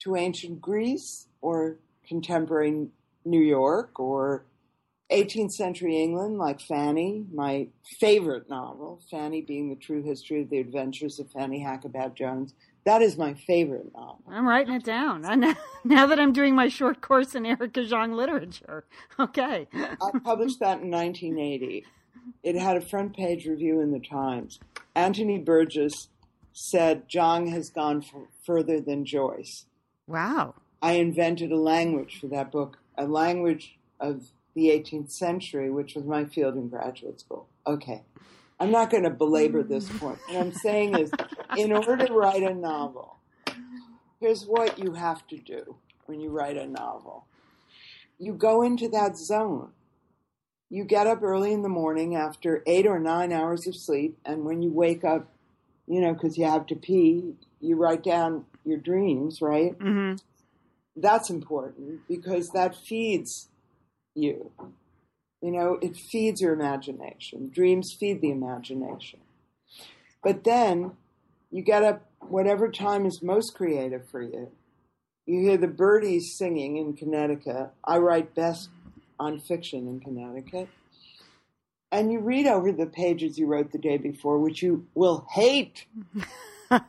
to 0.00 0.16
ancient 0.16 0.60
Greece 0.60 1.26
or 1.40 1.78
contemporary 2.06 2.88
New 3.24 3.40
York 3.40 3.98
or 3.98 4.44
18th 5.10 5.52
century 5.52 5.96
England, 5.96 6.38
like 6.38 6.60
Fanny, 6.60 7.24
my 7.32 7.68
favorite 7.98 8.48
novel, 8.48 9.00
Fanny 9.10 9.40
being 9.40 9.70
the 9.70 9.76
true 9.76 10.02
history 10.02 10.42
of 10.42 10.50
the 10.50 10.58
adventures 10.58 11.18
of 11.18 11.30
Fanny 11.30 11.64
Hackabout-Jones. 11.64 12.52
That 12.84 13.02
is 13.02 13.16
my 13.16 13.34
favorite 13.34 13.90
novel. 13.94 14.22
I'm 14.30 14.46
writing 14.46 14.74
it 14.74 14.84
down. 14.84 15.24
I 15.24 15.34
know, 15.34 15.54
now 15.84 16.06
that 16.06 16.20
I'm 16.20 16.32
doing 16.32 16.54
my 16.54 16.68
short 16.68 17.00
course 17.00 17.34
in 17.34 17.46
Erica 17.46 17.84
Jong 17.84 18.12
literature. 18.12 18.84
Okay. 19.20 19.66
I 19.74 20.18
published 20.22 20.60
that 20.60 20.80
in 20.80 20.90
1980. 20.90 21.84
It 22.44 22.54
had 22.56 22.76
a 22.76 22.80
front 22.80 23.16
page 23.16 23.46
review 23.46 23.80
in 23.80 23.90
the 23.90 23.98
Times. 23.98 24.60
Anthony 24.94 25.38
Burgess 25.38 26.08
said 26.52 27.08
Jong 27.08 27.48
has 27.48 27.70
gone 27.70 28.02
f- 28.02 28.28
further 28.44 28.80
than 28.80 29.04
Joyce. 29.04 29.66
Wow. 30.06 30.54
I 30.80 30.92
invented 30.92 31.52
a 31.52 31.56
language 31.56 32.18
for 32.20 32.28
that 32.28 32.50
book, 32.50 32.78
a 32.96 33.06
language 33.06 33.78
of 34.00 34.28
the 34.54 34.68
18th 34.68 35.10
century, 35.10 35.70
which 35.70 35.94
was 35.94 36.04
my 36.04 36.24
field 36.24 36.56
in 36.56 36.68
graduate 36.68 37.20
school. 37.20 37.48
Okay. 37.66 38.02
I'm 38.60 38.70
not 38.70 38.90
going 38.90 39.04
to 39.04 39.10
belabor 39.10 39.62
this 39.62 39.88
point. 39.98 40.18
What 40.28 40.40
I'm 40.40 40.52
saying 40.52 40.98
is, 40.98 41.10
in 41.56 41.72
order 41.72 41.96
to 41.96 42.12
write 42.12 42.42
a 42.42 42.54
novel, 42.54 43.18
here's 44.20 44.44
what 44.44 44.78
you 44.78 44.94
have 44.94 45.26
to 45.28 45.36
do 45.38 45.76
when 46.06 46.20
you 46.20 46.30
write 46.30 46.56
a 46.56 46.66
novel 46.66 47.26
you 48.18 48.34
go 48.34 48.62
into 48.62 48.88
that 48.88 49.16
zone. 49.16 49.70
You 50.68 50.84
get 50.84 51.06
up 51.06 51.22
early 51.22 51.52
in 51.52 51.62
the 51.62 51.68
morning 51.68 52.14
after 52.14 52.62
eight 52.66 52.86
or 52.86 52.98
nine 52.98 53.32
hours 53.32 53.66
of 53.66 53.74
sleep, 53.74 54.18
and 54.24 54.44
when 54.44 54.60
you 54.60 54.70
wake 54.70 55.04
up, 55.04 55.32
you 55.88 56.00
know, 56.00 56.12
because 56.12 56.36
you 56.36 56.44
have 56.44 56.66
to 56.66 56.76
pee, 56.76 57.34
you 57.60 57.76
write 57.76 58.04
down 58.04 58.44
your 58.64 58.78
dreams, 58.78 59.40
right? 59.40 59.76
Mm-hmm. 59.78 60.16
That's 60.96 61.30
important 61.30 62.00
because 62.08 62.50
that 62.50 62.76
feeds 62.76 63.48
you. 64.14 64.50
You 65.40 65.52
know, 65.52 65.78
it 65.80 65.96
feeds 65.96 66.40
your 66.40 66.52
imagination. 66.52 67.48
Dreams 67.48 67.96
feed 67.98 68.20
the 68.20 68.30
imagination. 68.30 69.20
But 70.22 70.44
then 70.44 70.92
you 71.50 71.62
get 71.62 71.84
up 71.84 72.04
whatever 72.20 72.68
time 72.68 73.06
is 73.06 73.22
most 73.22 73.54
creative 73.54 74.08
for 74.08 74.20
you. 74.20 74.50
You 75.26 75.40
hear 75.40 75.56
the 75.56 75.68
birdies 75.68 76.34
singing 76.36 76.76
in 76.76 76.94
Connecticut. 76.94 77.70
I 77.84 77.98
write 77.98 78.34
best 78.34 78.70
on 79.18 79.38
fiction 79.38 79.86
in 79.86 80.00
Connecticut. 80.00 80.68
And 81.90 82.12
you 82.12 82.20
read 82.20 82.46
over 82.46 82.70
the 82.70 82.86
pages 82.86 83.38
you 83.38 83.46
wrote 83.46 83.72
the 83.72 83.78
day 83.78 83.96
before, 83.96 84.38
which 84.38 84.62
you 84.62 84.86
will 84.94 85.26
hate. 85.30 85.86
you 86.70 86.80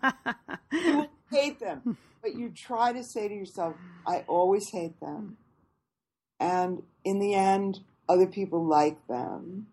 will 0.71 1.09
hate 1.31 1.59
them. 1.59 1.97
But 2.21 2.35
you 2.35 2.49
try 2.49 2.91
to 2.91 3.03
say 3.03 3.29
to 3.29 3.33
yourself, 3.33 3.75
I 4.05 4.25
always 4.27 4.69
hate 4.71 4.99
them. 4.99 5.37
And 6.39 6.83
in 7.05 7.19
the 7.19 7.33
end, 7.33 7.79
other 8.09 8.27
people 8.27 8.65
like 8.65 9.07
them. 9.07 9.67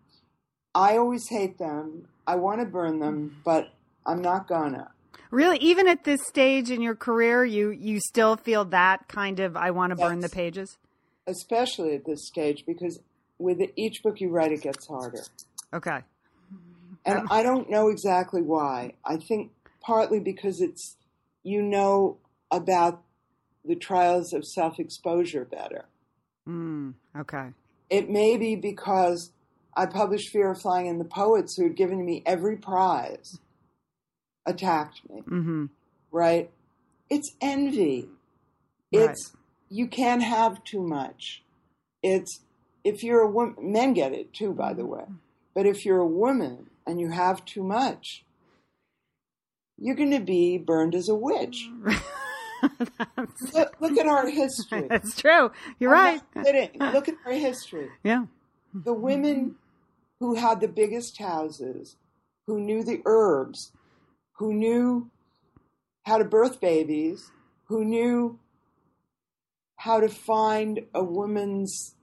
I 0.73 0.97
always 0.97 1.27
hate 1.29 1.57
them. 1.57 2.07
I 2.25 2.35
want 2.35 2.61
to 2.61 2.65
burn 2.65 2.99
them, 2.99 3.37
but 3.43 3.73
I'm 4.05 4.21
not 4.21 4.47
gonna. 4.47 4.91
Really, 5.31 5.57
even 5.57 5.87
at 5.87 6.03
this 6.03 6.21
stage 6.25 6.69
in 6.69 6.81
your 6.81 6.95
career, 6.95 7.43
you 7.43 7.71
you 7.71 7.99
still 7.99 8.37
feel 8.37 8.63
that 8.65 9.07
kind 9.07 9.39
of 9.39 9.57
I 9.57 9.71
want 9.71 9.91
to 9.91 9.95
burn 9.95 10.19
the 10.19 10.29
pages. 10.29 10.77
Especially 11.25 11.95
at 11.95 12.05
this 12.05 12.25
stage, 12.27 12.63
because 12.65 12.99
with 13.39 13.61
each 13.75 14.03
book 14.03 14.19
you 14.19 14.29
write, 14.29 14.51
it 14.51 14.61
gets 14.61 14.87
harder. 14.87 15.23
Okay. 15.73 15.99
And 17.05 17.27
I 17.29 17.43
don't 17.43 17.69
know 17.69 17.87
exactly 17.87 18.41
why. 18.41 18.93
I 19.05 19.17
think 19.17 19.51
partly 19.81 20.19
because 20.19 20.59
it's, 20.61 20.95
you 21.43 21.61
know 21.61 22.17
about 22.51 23.01
the 23.63 23.75
trials 23.75 24.33
of 24.33 24.45
self 24.45 24.79
exposure 24.79 25.45
better. 25.45 25.85
Mm, 26.47 26.93
okay. 27.17 27.49
It 27.89 28.09
may 28.09 28.35
be 28.35 28.55
because 28.55 29.31
I 29.75 29.85
published 29.85 30.29
Fear 30.29 30.51
of 30.51 30.61
Flying 30.61 30.87
and 30.89 30.99
the 30.99 31.05
poets 31.05 31.55
who 31.55 31.63
had 31.63 31.75
given 31.75 32.05
me 32.05 32.23
every 32.25 32.57
prize 32.57 33.39
attacked 34.45 35.01
me, 35.09 35.21
Mm-hmm. 35.21 35.65
right? 36.11 36.49
It's 37.09 37.31
envy. 37.39 38.09
Right. 38.93 39.09
It's, 39.11 39.33
you 39.69 39.87
can't 39.87 40.23
have 40.23 40.63
too 40.63 40.81
much. 40.81 41.43
It's, 42.03 42.41
if 42.87 43.03
you're 43.03 43.19
a 43.19 43.29
woman, 43.29 43.55
men 43.59 43.93
get 43.93 44.13
it 44.13 44.33
too, 44.33 44.53
by 44.53 44.73
the 44.73 44.85
way. 44.85 45.01
Mm-hmm. 45.01 45.15
But 45.53 45.65
if 45.65 45.85
you're 45.85 45.99
a 45.99 46.07
woman 46.07 46.69
and 46.85 47.01
you 47.01 47.09
have 47.09 47.43
too 47.43 47.63
much, 47.63 48.23
you're 49.77 49.95
going 49.95 50.11
to 50.11 50.19
be 50.19 50.57
burned 50.57 50.95
as 50.95 51.09
a 51.09 51.15
witch. 51.15 51.69
Look, 53.53 53.75
look 53.79 53.97
at 53.97 54.07
our 54.07 54.27
history. 54.27 54.87
That's 54.89 55.19
true. 55.19 55.51
You're 55.79 55.95
I'm 55.95 56.21
right. 56.35 56.73
Look 56.93 57.07
at 57.07 57.15
our 57.25 57.33
history. 57.33 57.89
Yeah. 58.03 58.25
The 58.73 58.93
women 58.93 59.55
who 60.19 60.35
had 60.35 60.61
the 60.61 60.67
biggest 60.67 61.19
houses, 61.19 61.97
who 62.47 62.59
knew 62.59 62.83
the 62.83 63.01
herbs, 63.05 63.71
who 64.37 64.53
knew 64.53 65.11
how 66.05 66.17
to 66.17 66.25
birth 66.25 66.59
babies, 66.59 67.31
who 67.65 67.85
knew 67.85 68.39
how 69.75 69.99
to 69.99 70.09
find 70.09 70.81
a 70.95 71.03
woman's 71.03 71.93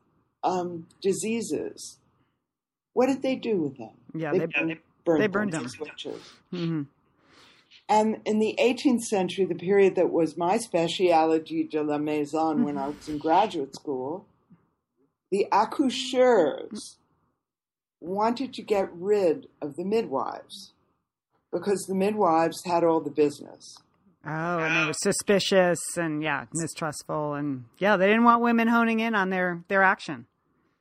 um, 0.45 0.87
diseases. 1.01 1.99
What 2.93 3.07
did 3.07 3.23
they 3.23 3.35
do 3.35 3.57
with 3.57 3.77
them? 3.79 3.91
Yeah, 4.15 4.33
they, 4.33 4.39
they- 4.39 4.47
burned, 4.47 4.79
burned 5.05 5.23
they 5.23 5.27
burned 5.27 5.53
them. 5.53 5.67
witches. 5.81 6.23
Mm-hmm. 6.53 6.83
And 7.89 8.21
in 8.25 8.39
the 8.39 8.57
18th 8.59 9.03
century, 9.03 9.45
the 9.45 9.55
period 9.55 9.97
that 9.97 10.11
was 10.11 10.39
my 10.39 10.57
speciality 10.57 11.65
de 11.65 11.83
la 11.83 11.99
maison 11.99 12.65
when 12.65 12.79
I 12.79 12.89
was 12.89 13.09
in 13.09 13.19
graduate 13.19 13.75
school, 13.75 14.27
the 15.31 15.47
accoucheurs 15.53 16.97
wanted 18.01 18.55
to 18.55 18.63
get 18.63 18.89
rid 18.95 19.49
of 19.61 19.77
the 19.77 19.85
midwives 19.85 20.73
because 21.53 21.85
the 21.87 21.95
midwives 21.95 22.63
had 22.65 22.85
all 22.85 23.01
the 23.01 23.11
business. 23.11 23.77
Oh, 24.27 24.59
and 24.59 24.77
they 24.77 24.87
were 24.87 24.95
suspicious 24.95 25.79
and 25.97 26.23
yeah, 26.23 26.47
mistrustful 26.55 27.35
and 27.35 27.65
yeah, 27.79 27.97
they 27.99 28.07
didn't 28.07 28.25
want 28.25 28.43
women 28.43 28.69
honing 28.69 29.01
in 29.01 29.15
on 29.15 29.29
their 29.29 29.63
their 29.69 29.83
action. 29.83 30.27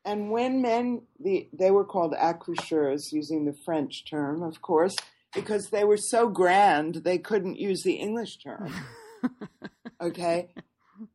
And 0.05 0.31
when 0.31 0.61
men, 0.61 1.03
the, 1.19 1.47
they 1.53 1.71
were 1.71 1.85
called 1.85 2.13
accoucheurs, 2.13 3.11
using 3.11 3.45
the 3.45 3.55
French 3.65 4.03
term, 4.09 4.43
of 4.43 4.61
course, 4.61 4.95
because 5.33 5.69
they 5.69 5.83
were 5.83 5.97
so 5.97 6.27
grand 6.27 6.95
they 6.95 7.17
couldn't 7.17 7.57
use 7.57 7.83
the 7.83 7.93
English 7.93 8.37
term. 8.37 8.73
okay? 10.01 10.49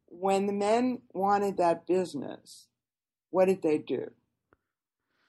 When 0.06 0.46
the 0.46 0.52
men 0.52 1.02
wanted 1.12 1.58
that 1.58 1.86
business, 1.86 2.66
what 3.30 3.46
did 3.46 3.62
they 3.62 3.78
do? 3.78 4.10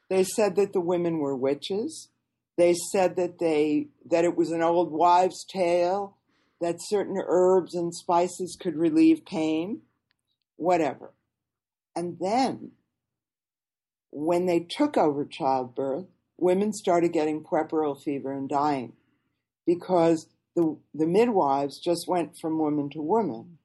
They 0.09 0.23
said 0.23 0.55
that 0.55 0.73
the 0.73 0.81
women 0.81 1.19
were 1.19 1.35
witches. 1.35 2.09
They 2.57 2.73
said 2.91 3.15
that 3.17 3.39
they 3.39 3.87
that 4.09 4.25
it 4.25 4.35
was 4.35 4.51
an 4.51 4.61
old 4.61 4.91
wives' 4.91 5.45
tale, 5.45 6.17
that 6.59 6.77
certain 6.79 7.21
herbs 7.25 7.75
and 7.75 7.93
spices 7.93 8.57
could 8.59 8.75
relieve 8.75 9.25
pain, 9.25 9.81
whatever. 10.55 11.13
And 11.95 12.17
then 12.19 12.71
when 14.11 14.45
they 14.45 14.59
took 14.59 14.97
over 14.97 15.25
childbirth, 15.25 16.05
women 16.37 16.73
started 16.73 17.13
getting 17.13 17.43
puerperal 17.43 17.95
fever 18.01 18.31
and 18.31 18.49
dying 18.49 18.93
because 19.65 20.27
the 20.55 20.77
the, 20.93 21.05
midwives 21.07 21.79
just 21.79 22.07
went 22.07 22.37
from 22.41 22.57
woman 22.57 22.89
to 22.91 23.01
woman. 23.01 23.57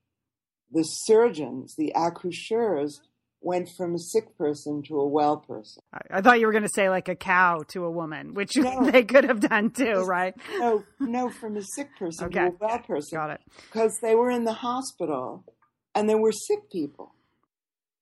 The 0.73 0.83
surgeons, 0.83 1.75
the 1.77 1.93
accoucheurs, 1.95 3.01
went 3.41 3.69
from 3.77 3.95
a 3.95 3.99
sick 3.99 4.37
person 4.37 4.83
to 4.89 4.99
a 5.01 5.07
well 5.07 5.37
person. 5.39 5.83
I, 5.93 6.19
I 6.19 6.21
thought 6.21 6.41
you 6.41 6.47
were 6.47 6.53
going 6.53 6.65
to 6.65 6.69
say 6.75 6.91
like 6.91 7.09
a 7.09 7.15
cow 7.15 7.63
to 7.69 7.85
a 7.85 7.91
woman, 7.91 8.35
which 8.35 8.57
No. 8.57 8.85
they 8.91 9.05
could 9.05 9.25
have 9.25 9.41
done 9.41 9.71
too, 9.71 10.05
right? 10.05 10.35
No, 10.59 10.85
no, 11.01 11.31
from 11.31 11.57
a 11.57 11.63
sick 11.63 11.89
person 11.99 12.27
Okay. 12.27 12.41
to 12.41 12.47
a 12.47 12.57
well 12.61 12.79
person. 12.81 13.17
Got 13.19 13.31
it. 13.31 13.41
Because 13.71 13.99
they 14.03 14.15
were 14.15 14.31
in 14.31 14.45
the 14.45 14.53
hospital 14.55 15.45
and 15.95 16.09
there 16.09 16.19
were 16.19 16.33
sick 16.33 16.71
people. 16.71 17.14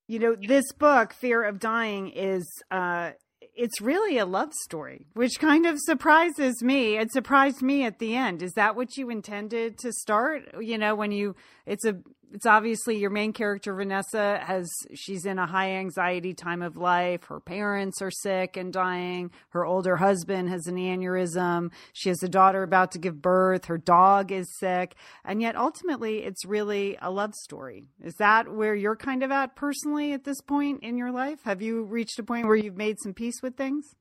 You 0.08 0.18
know, 0.18 0.36
this 0.36 0.70
book, 0.72 1.12
Fear 1.12 1.44
of 1.44 1.58
Dying, 1.60 2.08
is 2.10 2.46
uh 2.70 3.12
it's 3.54 3.80
really 3.80 4.18
a 4.18 4.24
love 4.24 4.52
story, 4.64 5.06
which 5.12 5.38
kind 5.38 5.66
of 5.66 5.76
surprises 5.78 6.62
me. 6.62 6.96
It 6.96 7.12
surprised 7.12 7.60
me 7.60 7.84
at 7.84 7.98
the 7.98 8.14
end. 8.14 8.42
Is 8.42 8.52
that 8.54 8.76
what 8.76 8.96
you 8.96 9.10
intended 9.10 9.78
to 9.78 9.92
start? 9.92 10.42
You 10.60 10.78
know, 10.78 10.94
when 10.94 11.12
you 11.12 11.36
it's 11.66 11.84
a 11.84 11.98
it's 12.32 12.46
obviously 12.46 12.96
your 12.98 13.10
main 13.10 13.32
character 13.32 13.74
Vanessa 13.74 14.40
has 14.42 14.70
she's 14.94 15.26
in 15.26 15.38
a 15.38 15.46
high 15.46 15.72
anxiety 15.72 16.34
time 16.34 16.62
of 16.62 16.76
life. 16.76 17.24
Her 17.24 17.40
parents 17.40 18.00
are 18.00 18.10
sick 18.10 18.56
and 18.56 18.72
dying. 18.72 19.30
Her 19.50 19.64
older 19.64 19.96
husband 19.96 20.48
has 20.48 20.66
an 20.66 20.76
aneurysm. 20.76 21.70
She 21.92 22.08
has 22.08 22.22
a 22.22 22.28
daughter 22.28 22.62
about 22.62 22.92
to 22.92 22.98
give 22.98 23.20
birth. 23.20 23.66
Her 23.66 23.78
dog 23.78 24.32
is 24.32 24.56
sick. 24.58 24.94
And 25.24 25.42
yet 25.42 25.56
ultimately 25.56 26.18
it's 26.18 26.44
really 26.44 26.96
a 27.02 27.10
love 27.10 27.34
story. 27.34 27.88
Is 28.02 28.14
that 28.16 28.52
where 28.52 28.74
you're 28.74 28.96
kind 28.96 29.22
of 29.22 29.30
at 29.30 29.54
personally 29.54 30.12
at 30.12 30.24
this 30.24 30.40
point 30.40 30.82
in 30.82 30.96
your 30.96 31.12
life? 31.12 31.40
Have 31.44 31.62
you 31.62 31.84
reached 31.84 32.18
a 32.18 32.22
point 32.22 32.46
where 32.46 32.56
you've 32.56 32.76
made 32.76 32.98
some 33.00 33.14
peace 33.14 33.42
with 33.42 33.56
things? 33.56 33.94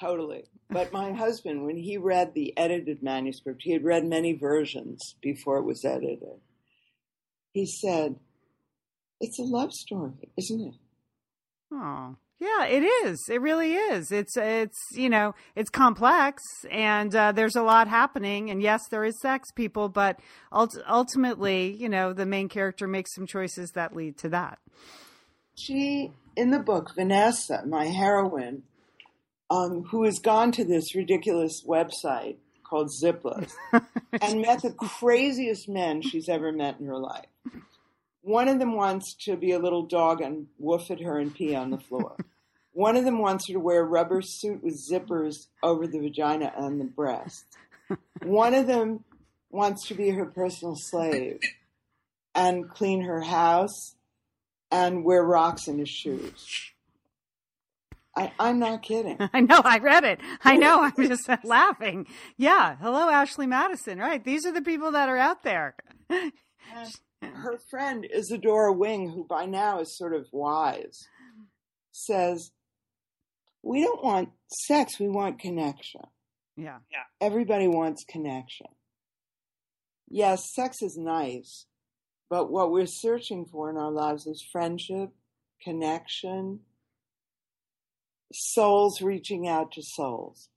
Totally. 0.00 0.44
But 0.70 0.92
my 0.92 1.12
husband, 1.24 1.64
when 1.64 1.76
he 1.76 1.98
read 1.98 2.34
the 2.34 2.56
edited 2.56 3.02
manuscript, 3.02 3.62
he 3.62 3.72
had 3.72 3.84
read 3.84 4.04
many 4.04 4.32
versions 4.32 5.14
before 5.20 5.58
it 5.58 5.64
was 5.64 5.84
edited. 5.84 6.40
He 7.54 7.66
said, 7.66 8.16
It's 9.20 9.38
a 9.38 9.44
love 9.44 9.72
story, 9.72 10.28
isn't 10.36 10.60
it? 10.60 10.74
Oh, 11.72 12.16
yeah, 12.40 12.66
it 12.66 12.82
is. 12.82 13.18
It 13.30 13.40
really 13.40 13.74
is. 13.74 14.10
It's 14.10 14.36
it's 14.36 14.78
you 14.92 15.08
know 15.08 15.34
it's 15.54 15.70
complex 15.70 16.42
and 16.70 17.14
uh, 17.14 17.32
there's 17.32 17.56
a 17.56 17.62
lot 17.62 17.88
happening. 17.88 18.50
And 18.50 18.60
yes, 18.60 18.82
there 18.90 19.04
is 19.04 19.18
sex, 19.22 19.50
people, 19.52 19.88
but 19.88 20.20
ult- 20.52 20.82
ultimately, 20.86 21.74
you 21.74 21.88
know, 21.88 22.12
the 22.12 22.26
main 22.26 22.48
character 22.48 22.86
makes 22.86 23.14
some 23.14 23.26
choices 23.26 23.70
that 23.70 23.96
lead 23.96 24.18
to 24.18 24.28
that. 24.30 24.58
She, 25.56 26.12
in 26.36 26.50
the 26.50 26.58
book, 26.58 26.90
Vanessa, 26.96 27.64
my 27.64 27.86
heroine, 27.86 28.64
um, 29.48 29.84
who 29.90 30.04
has 30.04 30.18
gone 30.18 30.50
to 30.52 30.64
this 30.64 30.94
ridiculous 30.96 31.62
website 31.66 32.36
called 32.68 32.90
Zipless 33.02 33.52
and 33.72 34.42
met 34.42 34.62
the 34.62 34.74
craziest 34.76 35.68
men 35.68 36.02
she's 36.02 36.28
ever 36.28 36.50
met 36.50 36.80
in 36.80 36.86
her 36.86 36.98
life. 36.98 37.26
One 38.24 38.48
of 38.48 38.58
them 38.58 38.74
wants 38.74 39.14
to 39.26 39.36
be 39.36 39.52
a 39.52 39.58
little 39.58 39.82
dog 39.82 40.22
and 40.22 40.46
woof 40.58 40.90
at 40.90 41.00
her 41.00 41.18
and 41.18 41.34
pee 41.34 41.54
on 41.54 41.70
the 41.70 41.78
floor. 41.78 42.16
One 42.72 42.96
of 42.96 43.04
them 43.04 43.18
wants 43.18 43.46
her 43.46 43.52
to 43.52 43.60
wear 43.60 43.82
a 43.82 43.84
rubber 43.84 44.22
suit 44.22 44.64
with 44.64 44.80
zippers 44.90 45.46
over 45.62 45.86
the 45.86 46.00
vagina 46.00 46.50
and 46.56 46.80
the 46.80 46.86
breast. 46.86 47.44
One 48.22 48.54
of 48.54 48.66
them 48.66 49.04
wants 49.50 49.86
to 49.88 49.94
be 49.94 50.10
her 50.10 50.24
personal 50.24 50.74
slave 50.74 51.38
and 52.34 52.68
clean 52.68 53.02
her 53.02 53.20
house 53.20 53.94
and 54.72 55.04
wear 55.04 55.22
rocks 55.22 55.68
in 55.68 55.78
his 55.78 55.90
shoes. 55.90 56.72
I, 58.16 58.32
I'm 58.40 58.58
not 58.58 58.82
kidding. 58.82 59.18
I 59.32 59.40
know. 59.40 59.60
I 59.62 59.78
read 59.78 60.04
it. 60.04 60.20
I 60.42 60.56
know. 60.56 60.80
I'm 60.80 61.08
just 61.08 61.28
laughing. 61.44 62.06
Yeah. 62.38 62.76
Hello, 62.80 63.10
Ashley 63.10 63.46
Madison. 63.46 63.98
Right. 63.98 64.24
These 64.24 64.46
are 64.46 64.52
the 64.52 64.62
people 64.62 64.92
that 64.92 65.08
are 65.08 65.18
out 65.18 65.42
there. 65.42 65.76
Her 67.32 67.58
friend 67.70 68.06
Isadora 68.12 68.72
Wing, 68.72 69.10
who 69.10 69.24
by 69.24 69.46
now 69.46 69.80
is 69.80 69.96
sort 69.96 70.14
of 70.14 70.26
wise, 70.32 71.06
says, 71.92 72.50
We 73.62 73.82
don't 73.82 74.04
want 74.04 74.30
sex, 74.48 74.98
we 74.98 75.08
want 75.08 75.38
connection. 75.38 76.02
Yeah. 76.56 76.78
Yeah. 76.90 77.04
Everybody 77.20 77.68
wants 77.68 78.04
connection. 78.04 78.66
Yes, 80.08 80.52
sex 80.54 80.82
is 80.82 80.96
nice, 80.96 81.66
but 82.30 82.50
what 82.50 82.70
we're 82.70 82.86
searching 82.86 83.46
for 83.46 83.70
in 83.70 83.76
our 83.76 83.90
lives 83.90 84.26
is 84.26 84.46
friendship, 84.52 85.10
connection, 85.62 86.60
souls 88.32 89.00
reaching 89.00 89.48
out 89.48 89.72
to 89.72 89.82
souls. 89.82 90.50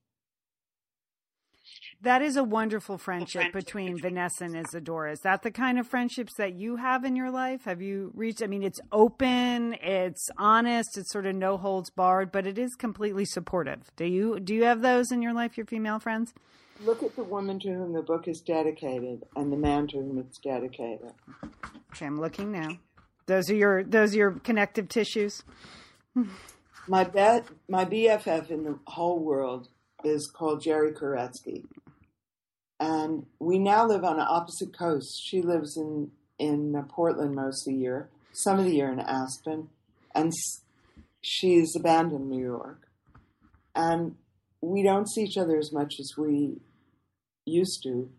That 2.02 2.22
is 2.22 2.36
a 2.36 2.44
wonderful 2.44 3.00
friendship 3.00 3.52
between 3.52 4.00
Vanessa 4.00 4.44
and 4.44 4.56
Isadora. 4.56 5.12
Is 5.14 5.22
that 5.22 5.42
the 5.42 5.50
kind 5.50 5.80
of 5.80 5.88
friendships 5.88 6.36
that 6.38 6.54
you 6.54 6.76
have 6.76 7.04
in 7.04 7.16
your 7.16 7.32
life? 7.32 7.66
Have 7.66 7.82
you 7.82 8.12
reached? 8.14 8.44
I 8.44 8.48
mean, 8.48 8.62
it's 8.62 8.80
open, 8.92 9.74
it's 9.82 10.30
honest, 10.38 10.96
it's 10.96 11.12
sort 11.12 11.26
of 11.26 11.36
no 11.36 11.58
holds 11.58 11.90
barred, 11.90 12.32
but 12.32 12.46
it 12.46 12.60
is 12.60 12.76
completely 12.76 13.26
supportive. 13.26 13.92
Do 13.96 14.06
you 14.06 14.40
do 14.40 14.54
you 14.54 14.66
have 14.66 14.82
those 14.82 15.12
in 15.12 15.24
your 15.24 15.34
life? 15.34 15.58
Your 15.58 15.66
female 15.66 16.00
friends? 16.00 16.36
Look 16.86 17.02
at 17.02 17.16
the 17.16 17.24
woman 17.24 17.60
to 17.62 17.70
whom 17.70 17.94
the 17.94 18.04
book 18.04 18.28
is 18.28 18.42
dedicated 18.42 19.24
and 19.36 19.52
the 19.52 19.58
man 19.58 19.88
to 19.88 19.98
whom 19.98 20.20
it's 20.20 20.38
dedicated. 20.38 21.12
Okay, 21.92 22.06
I'm 22.06 22.22
looking 22.22 22.52
now. 22.52 22.78
Those 23.26 23.50
are 23.50 23.56
your 23.56 23.84
those 23.84 24.14
are 24.14 24.18
your 24.18 24.32
connective 24.34 24.88
tissues. 24.88 25.44
My 26.88 27.04
bet, 27.04 27.48
my 27.68 27.86
BFF 27.86 28.52
in 28.52 28.64
the 28.64 28.78
whole 28.86 29.20
world 29.20 29.68
is 30.04 30.32
called 30.34 30.62
Jerry 30.62 30.92
Koretsky, 30.92 31.66
and 32.80 33.26
we 33.40 33.60
now 33.60 33.86
live 33.88 34.04
on 34.04 34.18
the 34.18 34.24
opposite 34.24 34.78
coast. 34.78 35.22
She 35.26 35.42
lives 35.42 35.78
in 35.78 36.12
in 36.40 36.76
uh, 36.76 36.84
Portland 36.84 37.34
most 37.36 37.68
of 37.68 37.74
the 37.74 37.80
year, 37.80 38.10
some 38.32 38.60
of 38.60 38.66
the 38.66 38.76
year 38.76 38.92
in 38.92 39.00
Aspen, 39.00 39.70
and 40.14 40.32
she's 41.22 41.76
abandoned 41.76 42.30
New 42.30 42.44
York, 42.44 42.88
and 43.76 44.16
we 44.62 44.84
don't 44.84 45.10
see 45.10 45.22
each 45.24 45.38
other 45.38 45.58
as 45.58 45.72
much 45.74 45.96
as 46.00 46.14
we 46.18 46.58
used 47.46 47.82
to. 47.84 48.10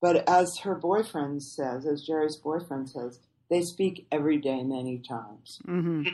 But 0.00 0.28
as 0.28 0.58
her 0.62 0.74
boyfriend 0.74 1.42
says, 1.42 1.86
as 1.86 2.02
Jerry's 2.02 2.36
boyfriend 2.36 2.88
says, 2.88 3.20
they 3.50 3.60
speak 3.60 4.06
every 4.10 4.38
day, 4.38 4.62
many 4.62 4.98
times. 4.98 5.58
hmm 5.66 6.04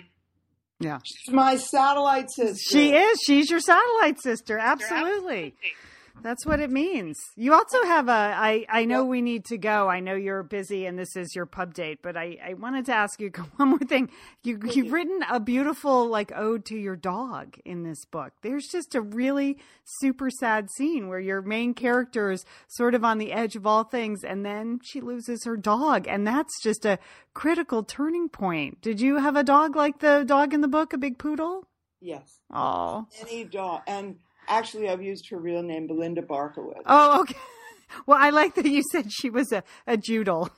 Yeah, 0.81 0.99
She's 1.05 1.33
my 1.33 1.57
satellite 1.57 2.31
sister. 2.31 2.57
she 2.79 2.92
is. 2.92 3.21
She's 3.25 3.49
your 3.51 3.61
satellite 3.61 4.21
sister. 4.21 4.59
Absolutely. 4.59 5.55
That's 6.22 6.44
what 6.44 6.61
it 6.61 6.70
means. 6.70 7.18
You 7.37 7.55
also 7.55 7.85
have 7.85 8.09
a. 8.09 8.12
I 8.12 8.66
I 8.68 8.85
know 8.85 9.05
we 9.05 9.22
need 9.22 9.44
to 9.46 9.59
go. 9.59 9.88
I 9.88 10.00
know 10.00 10.14
you're 10.14 10.42
busy, 10.42 10.87
and 10.87 10.98
this 10.98 11.14
is 11.14 11.35
your 11.35 11.46
pub 11.46 11.74
date. 11.74 12.00
But 12.02 12.16
I 12.16 12.38
I 12.44 12.55
wanted 12.55 12.87
to 12.87 12.94
ask 12.94 13.20
you 13.20 13.31
one 13.57 13.68
more 13.68 13.79
thing. 13.79 14.11
You 14.42 14.59
you've 14.72 14.92
written 14.92 15.20
a 15.31 15.38
beautiful 15.38 16.09
like 16.09 16.33
ode 16.35 16.64
to 16.66 16.76
your 16.76 16.96
dog 16.96 17.57
in 17.64 17.85
this 17.85 18.05
book. 18.07 18.33
There's 18.42 18.66
just 18.66 18.94
a 18.94 19.00
really 19.00 19.59
super 19.85 20.31
sad 20.31 20.68
scene 20.70 21.09
where 21.09 21.20
your 21.20 21.42
main 21.42 21.74
character 21.74 22.31
is 22.31 22.44
sort 22.68 22.94
of 22.94 23.05
on 23.05 23.18
the 23.18 23.33
edge 23.33 23.55
of 23.55 23.66
all 23.66 23.85
things, 23.85 24.24
and 24.24 24.44
then 24.44 24.81
she 24.83 25.00
loses 25.00 25.44
her 25.44 25.57
dog, 25.57 26.09
and 26.09 26.26
that's 26.26 26.61
just 26.62 26.85
a 26.85 26.98
critical 27.35 27.83
turning 27.83 28.29
point. 28.29 28.81
Did 28.81 29.00
you 29.00 29.18
have 29.18 29.37
a 29.37 29.44
dog 29.44 29.76
like 29.76 30.00
the 30.00 30.24
dog 30.26 30.55
in 30.55 30.61
the 30.61 30.68
book, 30.68 30.92
a 30.92 30.98
big 30.98 31.18
poodle? 31.18 31.68
Yes. 32.00 32.40
Oh, 32.52 33.07
Any 33.20 33.44
dog. 33.44 33.83
And 33.87 34.16
actually, 34.48 34.88
I've 34.88 35.02
used 35.02 35.28
her 35.30 35.38
real 35.38 35.62
name, 35.62 35.87
Belinda 35.87 36.22
Barkowitz. 36.22 36.82
Oh, 36.87 37.20
okay. 37.22 37.37
Well, 38.04 38.18
I 38.20 38.30
like 38.30 38.56
that 38.56 38.66
you 38.66 38.82
said 38.90 39.12
she 39.12 39.30
was 39.30 39.52
a, 39.52 39.62
a 39.87 39.96
Joodle. 39.96 40.50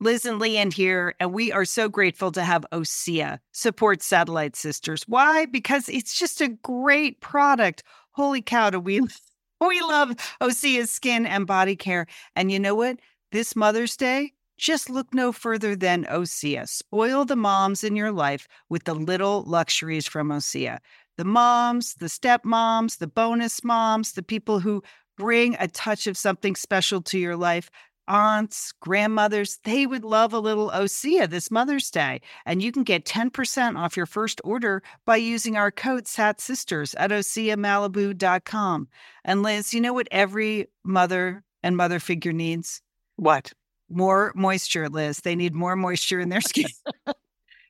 Liz 0.00 0.26
and 0.26 0.38
Lian 0.38 0.70
here, 0.70 1.14
and 1.18 1.32
we 1.32 1.50
are 1.50 1.64
so 1.64 1.88
grateful 1.88 2.30
to 2.32 2.42
have 2.42 2.66
Osea 2.72 3.38
support 3.52 4.02
Satellite 4.02 4.54
Sisters. 4.54 5.04
Why? 5.08 5.46
Because 5.46 5.88
it's 5.88 6.18
just 6.18 6.42
a 6.42 6.48
great 6.48 7.22
product. 7.22 7.84
Holy 8.10 8.42
cow, 8.42 8.68
do 8.68 8.80
we 8.80 9.00
we 9.60 9.80
love 9.80 10.10
Osea's 10.40 10.90
skin 10.90 11.26
and 11.26 11.46
body 11.46 11.76
care. 11.76 12.06
And 12.36 12.52
you 12.52 12.58
know 12.58 12.74
what? 12.74 12.98
This 13.32 13.56
Mother's 13.56 13.96
Day, 13.96 14.32
just 14.58 14.88
look 14.88 15.12
no 15.12 15.32
further 15.32 15.74
than 15.74 16.04
Osea. 16.04 16.68
Spoil 16.68 17.24
the 17.24 17.36
moms 17.36 17.82
in 17.82 17.96
your 17.96 18.12
life 18.12 18.46
with 18.68 18.84
the 18.84 18.94
little 18.94 19.42
luxuries 19.44 20.06
from 20.06 20.28
Osea. 20.28 20.78
The 21.16 21.24
moms, 21.24 21.94
the 21.94 22.06
stepmoms, 22.06 22.98
the 22.98 23.06
bonus 23.06 23.62
moms, 23.62 24.12
the 24.12 24.22
people 24.22 24.60
who 24.60 24.82
bring 25.16 25.56
a 25.58 25.68
touch 25.68 26.06
of 26.06 26.16
something 26.16 26.56
special 26.56 27.00
to 27.02 27.18
your 27.18 27.36
life 27.36 27.70
aunts, 28.08 28.72
grandmothers, 28.80 29.58
they 29.64 29.86
would 29.86 30.04
love 30.04 30.32
a 30.32 30.38
little 30.38 30.70
Osea 30.70 31.28
this 31.28 31.50
Mother's 31.50 31.90
Day. 31.90 32.20
And 32.44 32.62
you 32.62 32.72
can 32.72 32.84
get 32.84 33.04
10% 33.04 33.78
off 33.78 33.96
your 33.96 34.06
first 34.06 34.40
order 34.44 34.82
by 35.04 35.16
using 35.16 35.56
our 35.56 35.70
code 35.70 36.04
SATSisters 36.04 36.94
at 36.98 37.10
OseaMalibu.com. 37.10 38.88
And 39.24 39.42
Liz, 39.42 39.72
you 39.72 39.80
know 39.80 39.92
what 39.92 40.08
every 40.10 40.66
mother 40.84 41.44
and 41.62 41.76
mother 41.76 42.00
figure 42.00 42.32
needs? 42.32 42.82
What? 43.16 43.52
More 43.88 44.32
moisture, 44.34 44.88
Liz. 44.88 45.18
They 45.18 45.36
need 45.36 45.54
more 45.54 45.76
moisture 45.76 46.20
in 46.20 46.28
their 46.28 46.40
skin. 46.42 46.66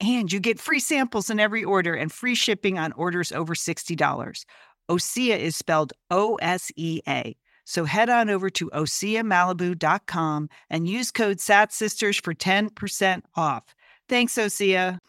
And 0.00 0.30
you 0.30 0.40
get 0.40 0.60
free 0.60 0.80
samples 0.80 1.30
in 1.30 1.40
every 1.40 1.64
order 1.64 1.94
and 1.94 2.12
free 2.12 2.34
shipping 2.34 2.78
on 2.78 2.92
orders 2.92 3.32
over 3.32 3.54
$60. 3.54 4.44
Osea 4.90 5.38
is 5.38 5.56
spelled 5.56 5.92
O 6.10 6.36
S 6.36 6.70
E 6.76 7.00
A. 7.08 7.36
So 7.64 7.84
head 7.84 8.08
on 8.08 8.30
over 8.30 8.48
to 8.50 8.70
OseaMalibu.com 8.70 10.48
and 10.70 10.88
use 10.88 11.10
code 11.10 11.38
SATSisters 11.38 12.22
for 12.22 12.32
10% 12.32 13.22
off. 13.34 13.64
Thanks, 14.08 14.34
Osea. 14.34 15.00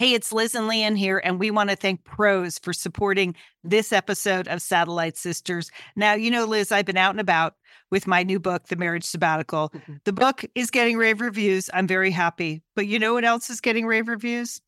Hey, 0.00 0.14
it's 0.14 0.32
Liz 0.32 0.54
and 0.54 0.66
Lian 0.66 0.96
here, 0.96 1.20
and 1.22 1.38
we 1.38 1.50
want 1.50 1.70
to 1.70 1.76
thank 1.76 2.04
Prose 2.04 2.58
for 2.58 2.72
supporting 2.72 3.36
this 3.62 3.92
episode 3.92 4.48
of 4.48 4.62
Satellite 4.62 5.18
Sisters. 5.18 5.70
Now, 5.94 6.14
you 6.14 6.30
know, 6.30 6.46
Liz, 6.46 6.72
I've 6.72 6.86
been 6.86 6.96
out 6.96 7.10
and 7.10 7.20
about 7.20 7.54
with 7.90 8.06
my 8.06 8.22
new 8.22 8.38
book, 8.38 8.68
The 8.68 8.76
Marriage 8.76 9.04
Sabbatical. 9.04 9.70
Mhm. 9.70 10.00
The 10.04 10.12
book 10.12 10.44
is 10.54 10.70
getting 10.70 10.96
rave 10.96 11.20
reviews. 11.20 11.68
I'm 11.74 11.86
very 11.86 12.10
happy. 12.10 12.62
But 12.76 12.86
you 12.86 12.98
know 12.98 13.14
what 13.14 13.24
else 13.24 13.50
is 13.50 13.60
getting 13.60 13.86
rave 13.86 14.08
reviews? 14.08 14.60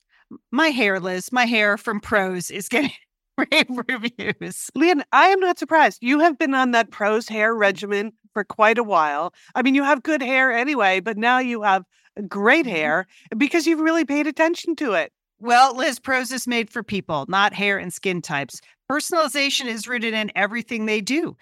My 0.50 0.68
hair, 0.68 0.98
Liz, 1.00 1.30
my 1.32 1.44
hair 1.44 1.76
from 1.76 2.00
Prose 2.00 2.50
is 2.50 2.68
getting 2.70 2.92
rave 3.38 3.66
reviews. 3.88 4.70
Lian, 4.74 5.02
I 5.12 5.28
am 5.28 5.40
not 5.40 5.58
surprised. 5.58 5.98
You 6.02 6.20
have 6.20 6.38
been 6.38 6.54
on 6.54 6.72
that 6.72 6.90
prose 6.90 7.28
hair 7.28 7.54
regimen 7.54 8.12
for 8.32 8.44
quite 8.44 8.78
a 8.78 8.82
while. 8.82 9.32
I 9.54 9.62
mean, 9.62 9.74
you 9.74 9.82
have 9.82 10.02
good 10.02 10.22
hair 10.22 10.52
anyway, 10.52 11.00
but 11.00 11.16
now 11.16 11.38
you 11.38 11.62
have 11.62 11.85
great 12.28 12.66
hair 12.66 13.06
because 13.37 13.66
you've 13.66 13.80
really 13.80 14.04
paid 14.04 14.26
attention 14.26 14.76
to 14.76 14.92
it. 14.92 15.12
Well, 15.38 15.76
Liz, 15.76 15.98
Prose 15.98 16.30
is 16.30 16.46
made 16.46 16.70
for 16.70 16.82
people, 16.85 17.24
not 17.28 17.52
hair 17.52 17.76
and 17.76 17.92
skin 17.92 18.22
types. 18.22 18.61
Personalization 18.90 19.66
is 19.66 19.88
rooted 19.88 20.14
in 20.14 20.30
everything 20.37 20.87
they 20.87 21.00
do, 21.00 21.37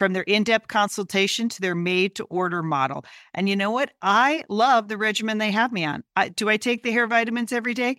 from 0.00 0.14
their 0.14 0.24
in 0.24 0.42
depth 0.42 0.66
consultation 0.66 1.48
to 1.50 1.60
their 1.60 1.76
made 1.76 2.16
to 2.16 2.24
order 2.24 2.62
model. 2.62 3.04
And 3.34 3.48
you 3.48 3.54
know 3.54 3.70
what? 3.70 3.92
I 4.02 4.42
love 4.48 4.88
the 4.88 4.96
regimen 4.96 5.38
they 5.38 5.52
have 5.52 5.72
me 5.72 5.84
on. 5.84 6.02
I, 6.16 6.30
do 6.30 6.48
I 6.48 6.56
take 6.56 6.82
the 6.82 6.90
hair 6.90 7.06
vitamins 7.06 7.52
every 7.52 7.74
day? 7.74 7.98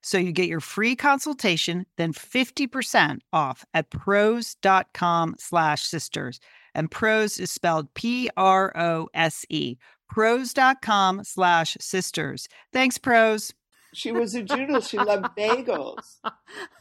So 0.01 0.17
you 0.17 0.31
get 0.31 0.47
your 0.47 0.59
free 0.59 0.95
consultation, 0.95 1.85
then 1.97 2.13
50% 2.13 3.19
off 3.31 3.63
at 3.73 3.89
prose.com 3.91 5.35
slash 5.37 5.83
sisters. 5.83 6.39
And 6.73 6.89
prose 6.89 7.39
is 7.39 7.51
spelled 7.51 7.93
P-R-O-S-E. 7.93 9.77
Prose.com 10.09 11.23
slash 11.23 11.77
sisters. 11.79 12.47
Thanks, 12.73 12.97
prose. 12.97 13.53
She 13.93 14.11
was 14.11 14.35
a 14.35 14.41
Doodle. 14.41 14.81
She 14.81 14.97
loved 14.97 15.35
bagels 15.37 16.19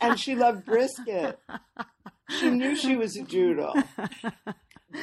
and 0.00 0.18
she 0.18 0.34
loved 0.34 0.64
brisket. 0.64 1.38
She 2.38 2.50
knew 2.50 2.76
she 2.76 2.96
was 2.96 3.16
a 3.16 3.22
Doodle. 3.22 3.74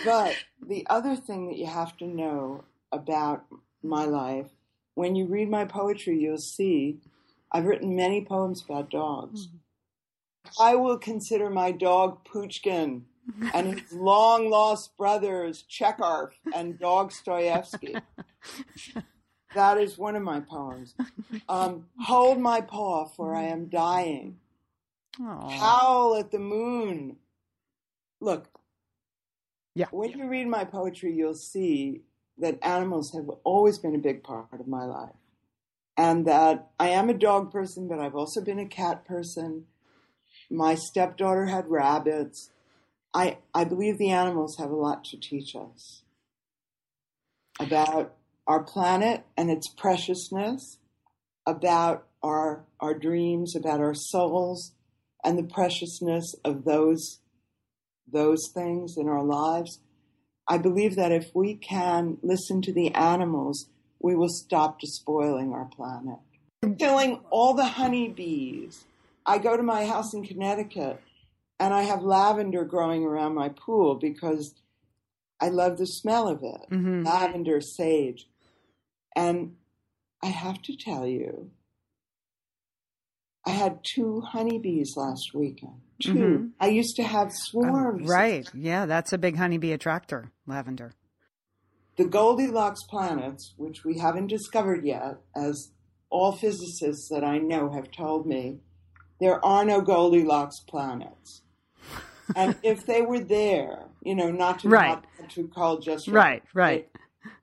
But 0.05 0.35
the 0.65 0.85
other 0.89 1.15
thing 1.15 1.47
that 1.47 1.57
you 1.57 1.67
have 1.67 1.95
to 1.97 2.05
know 2.05 2.63
about 2.91 3.45
my 3.83 4.05
life, 4.05 4.47
when 4.95 5.15
you 5.15 5.25
read 5.25 5.49
my 5.49 5.65
poetry, 5.65 6.19
you'll 6.19 6.37
see 6.37 6.99
I've 7.51 7.65
written 7.65 7.95
many 7.95 8.23
poems 8.25 8.63
about 8.63 8.89
dogs. 8.89 9.47
I 10.59 10.75
will 10.75 10.97
consider 10.97 11.49
my 11.49 11.71
dog 11.71 12.23
Pushkin 12.25 13.05
and 13.53 13.79
his 13.79 13.91
long 13.93 14.49
lost 14.49 14.95
brothers 14.97 15.63
Chekhov 15.63 16.31
and 16.53 16.79
Dostoevsky. 16.79 17.95
That 19.55 19.77
is 19.77 19.97
one 19.97 20.15
of 20.17 20.23
my 20.23 20.41
poems. 20.41 20.93
Um, 21.47 21.85
Hold 22.01 22.37
my 22.39 22.59
paw, 22.61 23.05
for 23.05 23.33
I 23.33 23.43
am 23.43 23.67
dying. 23.69 24.37
Aw. 25.21 25.49
Howl 25.49 26.15
at 26.17 26.31
the 26.31 26.37
moon. 26.37 27.15
Look, 28.19 28.49
Yeah. 29.73 29.87
when 29.91 30.11
you 30.11 30.27
read 30.27 30.47
my 30.47 30.65
poetry, 30.65 31.13
you'll 31.13 31.33
see 31.33 32.01
that 32.37 32.59
animals 32.61 33.13
have 33.13 33.29
always 33.45 33.79
been 33.79 33.95
a 33.95 33.99
big 33.99 34.21
part 34.21 34.59
of 34.59 34.67
my 34.67 34.83
life. 34.83 35.15
And 35.97 36.27
that 36.27 36.69
I 36.79 36.89
am 36.89 37.09
a 37.09 37.13
dog 37.13 37.51
person, 37.51 37.87
but 37.87 37.99
I've 37.99 38.15
also 38.15 38.41
been 38.41 38.59
a 38.59 38.67
cat 38.67 39.05
person. 39.05 39.65
My 40.49 40.75
stepdaughter 40.75 41.47
had 41.47 41.67
rabbits. 41.67 42.51
I, 43.13 43.39
I 43.53 43.63
believe 43.63 43.97
the 43.97 44.11
animals 44.11 44.57
have 44.57 44.69
a 44.69 44.75
lot 44.75 45.03
to 45.05 45.19
teach 45.19 45.55
us 45.55 46.03
about 47.59 48.13
our 48.45 48.63
planet 48.63 49.25
and 49.35 49.49
its 49.49 49.67
preciousness, 49.67 50.77
about 51.45 52.05
our, 52.21 52.65
our 52.79 52.93
dreams, 52.93 53.55
about 53.55 53.79
our 53.79 53.95
souls, 53.95 54.73
and 55.23 55.37
the 55.37 55.43
preciousness 55.43 56.35
of 56.45 56.63
those, 56.63 57.19
those 58.11 58.49
things 58.53 58.95
in 58.97 59.07
our 59.07 59.23
lives. 59.23 59.79
I 60.47 60.57
believe 60.57 60.95
that 60.95 61.11
if 61.11 61.31
we 61.33 61.55
can 61.55 62.17
listen 62.21 62.61
to 62.61 62.73
the 62.73 62.93
animals, 62.93 63.69
we 63.99 64.15
will 64.15 64.29
stop 64.29 64.79
despoiling 64.79 65.53
our 65.53 65.65
planet. 65.65 66.19
Killing 66.77 67.21
all 67.29 67.53
the 67.53 67.65
honeybees. 67.65 68.85
I 69.25 69.37
go 69.37 69.57
to 69.57 69.63
my 69.63 69.85
house 69.85 70.13
in 70.13 70.23
Connecticut 70.23 71.01
and 71.59 71.73
I 71.73 71.83
have 71.83 72.01
lavender 72.01 72.63
growing 72.65 73.03
around 73.03 73.35
my 73.35 73.49
pool 73.49 73.95
because 73.95 74.55
I 75.39 75.49
love 75.49 75.77
the 75.77 75.85
smell 75.87 76.27
of 76.27 76.43
it 76.43 76.69
Mhm. 76.71 77.05
lavender, 77.05 77.61
sage. 77.61 78.27
And 79.15 79.57
I 80.23 80.27
have 80.27 80.61
to 80.63 80.75
tell 80.75 81.05
you, 81.05 81.51
I 83.45 83.51
had 83.51 83.79
two 83.83 84.21
honeybees 84.21 84.97
last 84.97 85.33
weekend. 85.33 85.81
2 86.01 86.13
Mhm. 86.13 86.51
I 86.59 86.67
used 86.67 86.95
to 86.97 87.03
have 87.03 87.31
swarms. 87.33 88.03
Oh, 88.03 88.07
right. 88.07 88.49
Yeah, 88.53 88.85
that's 88.85 89.13
a 89.13 89.17
big 89.17 89.37
honeybee 89.37 89.71
attractor, 89.71 90.31
lavender. 90.45 90.91
The 91.97 92.05
Goldilocks 92.05 92.83
planets, 92.83 93.53
which 93.57 93.83
we 93.83 93.97
haven't 93.97 94.27
discovered 94.27 94.85
yet, 94.85 95.17
as 95.35 95.71
all 96.11 96.31
physicists 96.31 97.09
that 97.09 97.23
I 97.23 97.39
know 97.39 97.71
have 97.71 97.89
told 97.91 98.27
me, 98.27 98.59
there 99.19 99.43
are 99.43 99.65
no 99.65 99.81
Goldilocks 99.81 100.59
planets. 100.59 101.41
and 102.35 102.55
if 102.63 102.85
they 102.85 103.01
were 103.01 103.19
there, 103.19 103.85
you 104.03 104.13
know, 104.13 104.31
not 104.31 104.59
to 104.59 104.69
Right. 104.69 105.03
not 105.19 105.29
too 105.29 105.49
cold, 105.53 105.81
just 105.81 106.07
Right, 106.07 106.43
right. 106.53 106.87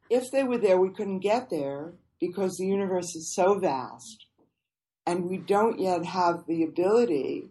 If 0.08 0.30
they 0.30 0.44
were 0.44 0.58
there, 0.58 0.78
we 0.78 0.90
couldn't 0.90 1.18
get 1.20 1.50
there 1.50 1.94
because 2.20 2.56
the 2.56 2.66
universe 2.66 3.16
is 3.16 3.34
so 3.34 3.58
vast, 3.58 4.26
and 5.04 5.28
we 5.28 5.36
don't 5.38 5.80
yet 5.80 6.04
have 6.04 6.46
the 6.46 6.62
ability 6.62 7.48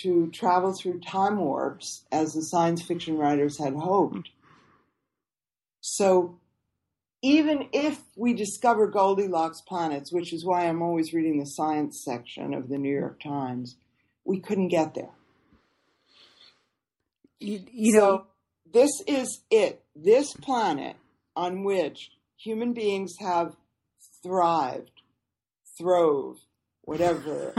to 0.00 0.30
travel 0.30 0.72
through 0.72 1.00
time 1.00 1.36
warps 1.36 2.06
as 2.10 2.32
the 2.32 2.42
science 2.42 2.80
fiction 2.80 3.18
writers 3.18 3.58
had 3.58 3.74
hoped. 3.74 4.30
So, 5.82 6.38
even 7.22 7.68
if 7.72 8.00
we 8.16 8.34
discover 8.34 8.86
Goldilocks 8.86 9.60
planets, 9.60 10.12
which 10.12 10.32
is 10.32 10.44
why 10.44 10.66
I'm 10.66 10.80
always 10.80 11.12
reading 11.12 11.38
the 11.38 11.44
science 11.44 12.02
section 12.04 12.54
of 12.54 12.68
the 12.68 12.78
New 12.78 12.96
York 12.96 13.20
Times, 13.20 13.76
we 14.24 14.38
couldn't 14.38 14.68
get 14.68 14.94
there. 14.94 15.10
You, 17.40 17.64
you 17.72 17.92
so, 17.92 17.98
know, 17.98 18.26
this 18.72 18.90
is 19.08 19.42
it. 19.50 19.82
This 19.96 20.32
planet 20.34 20.96
on 21.34 21.64
which 21.64 22.12
human 22.36 22.72
beings 22.72 23.14
have 23.18 23.56
thrived, 24.22 25.02
throve, 25.76 26.36
whatever, 26.82 27.54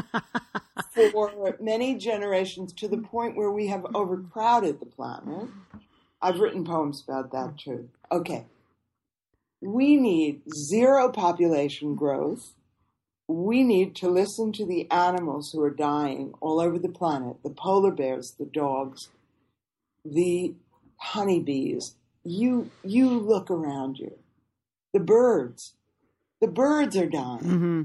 for 0.93 1.57
many 1.59 1.95
generations 1.95 2.71
to 2.73 2.87
the 2.87 2.97
point 2.97 3.35
where 3.35 3.51
we 3.51 3.67
have 3.67 3.85
overcrowded 3.93 4.79
the 4.79 4.85
planet. 4.85 5.49
I've 6.23 6.39
written 6.39 6.65
poems 6.65 7.03
about 7.07 7.31
that 7.33 7.59
too. 7.59 7.89
Okay. 8.11 8.47
We 9.61 9.97
need 9.97 10.41
zero 10.53 11.09
population 11.09 11.95
growth. 11.95 12.53
We 13.27 13.63
need 13.63 13.95
to 13.97 14.09
listen 14.09 14.53
to 14.53 14.65
the 14.65 14.89
animals 14.91 15.51
who 15.51 15.61
are 15.63 15.71
dying 15.71 16.33
all 16.41 16.59
over 16.61 16.79
the 16.79 16.89
planet 16.89 17.37
the 17.43 17.51
polar 17.51 17.91
bears, 17.91 18.31
the 18.31 18.45
dogs, 18.45 19.09
the 20.05 20.55
honeybees. 20.97 21.95
You, 22.23 22.71
you 22.83 23.09
look 23.09 23.51
around 23.51 23.99
you. 23.99 24.17
The 24.93 25.01
birds. 25.01 25.75
The 26.41 26.47
birds 26.47 26.97
are 26.97 27.07
dying 27.09 27.39
hmm 27.39 27.83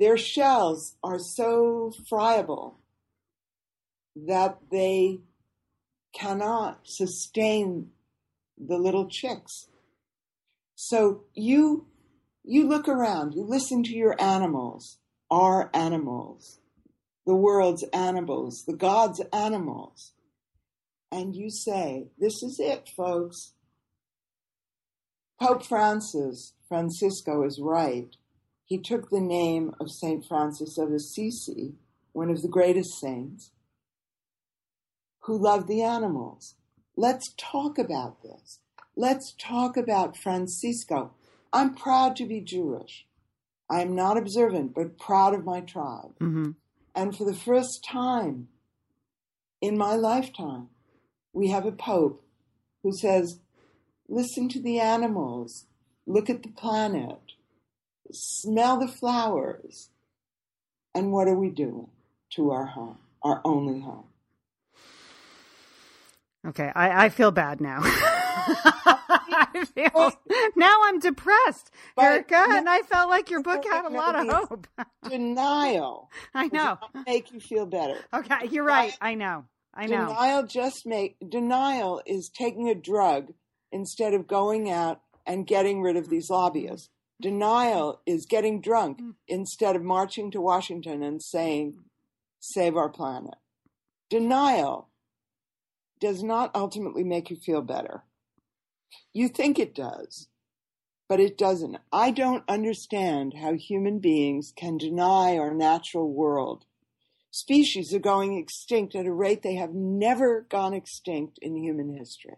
their 0.00 0.16
shells 0.16 0.96
are 1.04 1.18
so 1.18 1.92
friable 2.08 2.78
that 4.16 4.58
they 4.72 5.20
cannot 6.12 6.80
sustain 6.84 7.90
the 8.58 8.76
little 8.76 9.08
chicks. 9.08 9.68
So 10.74 11.24
you 11.34 11.86
you 12.42 12.66
look 12.66 12.88
around, 12.88 13.34
you 13.34 13.44
listen 13.44 13.82
to 13.82 13.94
your 13.94 14.20
animals, 14.20 14.98
our 15.30 15.70
animals, 15.74 16.58
the 17.26 17.34
world's 17.34 17.84
animals, 17.92 18.64
the 18.66 18.76
God's 18.76 19.20
animals, 19.32 20.12
and 21.12 21.36
you 21.36 21.50
say, 21.50 22.08
This 22.18 22.42
is 22.42 22.58
it, 22.58 22.88
folks. 22.96 23.52
Pope 25.40 25.64
Francis, 25.64 26.54
Francisco 26.68 27.44
is 27.44 27.60
right 27.62 28.14
he 28.70 28.78
took 28.78 29.10
the 29.10 29.20
name 29.20 29.74
of 29.80 29.90
St. 29.90 30.24
Francis 30.24 30.78
of 30.78 30.92
Assisi, 30.92 31.74
one 32.12 32.30
of 32.30 32.40
the 32.40 32.48
greatest 32.48 33.00
saints, 33.00 33.50
who 35.30 35.38
love 35.38 35.68
the 35.68 35.80
animals. 35.80 36.56
Let's 36.96 37.32
talk 37.38 37.78
about 37.78 38.20
this. 38.20 38.58
Let's 38.96 39.32
talk 39.38 39.76
about 39.76 40.16
Francisco. 40.16 41.12
I'm 41.52 41.76
proud 41.76 42.16
to 42.16 42.26
be 42.26 42.40
Jewish. 42.40 43.06
I 43.70 43.80
am 43.82 43.94
not 43.94 44.16
observant, 44.16 44.74
but 44.74 44.98
proud 44.98 45.32
of 45.32 45.44
my 45.44 45.60
tribe. 45.60 46.14
hmm 46.18 46.50
And 46.96 47.16
for 47.16 47.24
the 47.24 47.40
first 47.48 47.84
time 47.84 48.48
in 49.60 49.78
my 49.78 49.94
lifetime, 49.94 50.70
we 51.32 51.50
have 51.50 51.64
a 51.64 51.70
pope 51.70 52.24
who 52.82 52.92
says, 52.92 53.38
listen 54.08 54.48
to 54.48 54.60
the 54.60 54.80
animals, 54.80 55.66
look 56.08 56.28
at 56.28 56.42
the 56.42 56.48
planet, 56.48 57.20
smell 58.10 58.80
the 58.80 58.88
flowers. 58.88 59.90
And 60.92 61.12
what 61.12 61.28
are 61.28 61.38
we 61.38 61.50
doing 61.50 61.90
to 62.30 62.50
our 62.50 62.66
home, 62.66 62.98
our 63.22 63.40
only 63.44 63.78
home? 63.78 64.09
Okay, 66.46 66.70
I, 66.74 67.06
I 67.06 67.08
feel 67.10 67.30
bad 67.30 67.60
now. 67.60 67.80
I 67.84 69.64
feel 69.74 70.12
now 70.56 70.76
I'm 70.84 70.98
depressed, 70.98 71.70
But- 71.96 72.04
Erica, 72.04 72.44
and 72.48 72.68
I 72.68 72.80
felt 72.82 73.10
like 73.10 73.30
your 73.30 73.42
book 73.42 73.64
had 73.64 73.84
a 73.84 73.88
lot 73.90 74.14
of 74.16 74.28
hope. 74.48 74.66
Denial 75.08 76.10
I 76.34 76.48
know. 76.52 76.78
make 77.06 77.32
you 77.32 77.40
feel 77.40 77.66
better. 77.66 77.98
Okay, 78.14 78.48
you're 78.50 78.64
right. 78.64 78.96
I 79.00 79.14
know. 79.14 79.44
I 79.74 79.86
know. 79.86 80.06
Denial 80.08 80.46
just 80.46 80.86
make 80.86 81.16
denial 81.28 82.02
is 82.06 82.30
taking 82.36 82.68
a 82.68 82.74
drug 82.74 83.32
instead 83.70 84.14
of 84.14 84.26
going 84.26 84.70
out 84.70 85.00
and 85.26 85.46
getting 85.46 85.80
rid 85.82 85.96
of 85.96 86.08
these 86.08 86.28
lobbyists. 86.30 86.88
Denial 87.20 88.00
is 88.06 88.26
getting 88.28 88.60
drunk 88.62 88.98
Mm. 89.00 89.14
instead 89.28 89.76
of 89.76 89.82
marching 89.82 90.30
to 90.32 90.40
Washington 90.40 91.02
and 91.02 91.22
saying, 91.22 91.74
save 92.40 92.76
our 92.76 92.88
planet. 92.88 93.34
Denial 94.08 94.88
does 96.00 96.22
not 96.22 96.50
ultimately 96.54 97.04
make 97.04 97.30
you 97.30 97.36
feel 97.36 97.62
better. 97.62 98.04
You 99.12 99.28
think 99.28 99.58
it 99.58 99.74
does, 99.74 100.28
but 101.08 101.20
it 101.20 101.36
doesn't. 101.36 101.76
I 101.92 102.10
don't 102.10 102.44
understand 102.48 103.34
how 103.34 103.54
human 103.54 103.98
beings 103.98 104.52
can 104.56 104.78
deny 104.78 105.36
our 105.36 105.52
natural 105.52 106.12
world. 106.12 106.64
Species 107.30 107.94
are 107.94 108.00
going 108.00 108.36
extinct 108.36 108.94
at 108.94 109.06
a 109.06 109.12
rate 109.12 109.42
they 109.42 109.54
have 109.54 109.72
never 109.72 110.46
gone 110.48 110.74
extinct 110.74 111.38
in 111.40 111.56
human 111.56 111.96
history. 111.96 112.36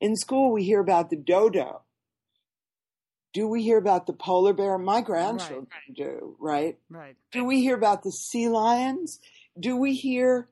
In 0.00 0.16
school, 0.16 0.52
we 0.52 0.64
hear 0.64 0.80
about 0.80 1.10
the 1.10 1.16
dodo. 1.16 1.82
Do 3.32 3.46
we 3.46 3.62
hear 3.62 3.78
about 3.78 4.06
the 4.06 4.12
polar 4.12 4.52
bear? 4.52 4.78
My 4.78 5.00
grandchildren 5.00 5.68
do, 5.94 6.36
right? 6.40 6.78
Right. 6.88 7.16
Do 7.30 7.44
we 7.44 7.60
hear 7.60 7.76
about 7.76 8.02
the 8.02 8.10
sea 8.10 8.48
lions? 8.48 9.20
Do 9.58 9.76
we 9.76 9.94
hear, 9.94 10.48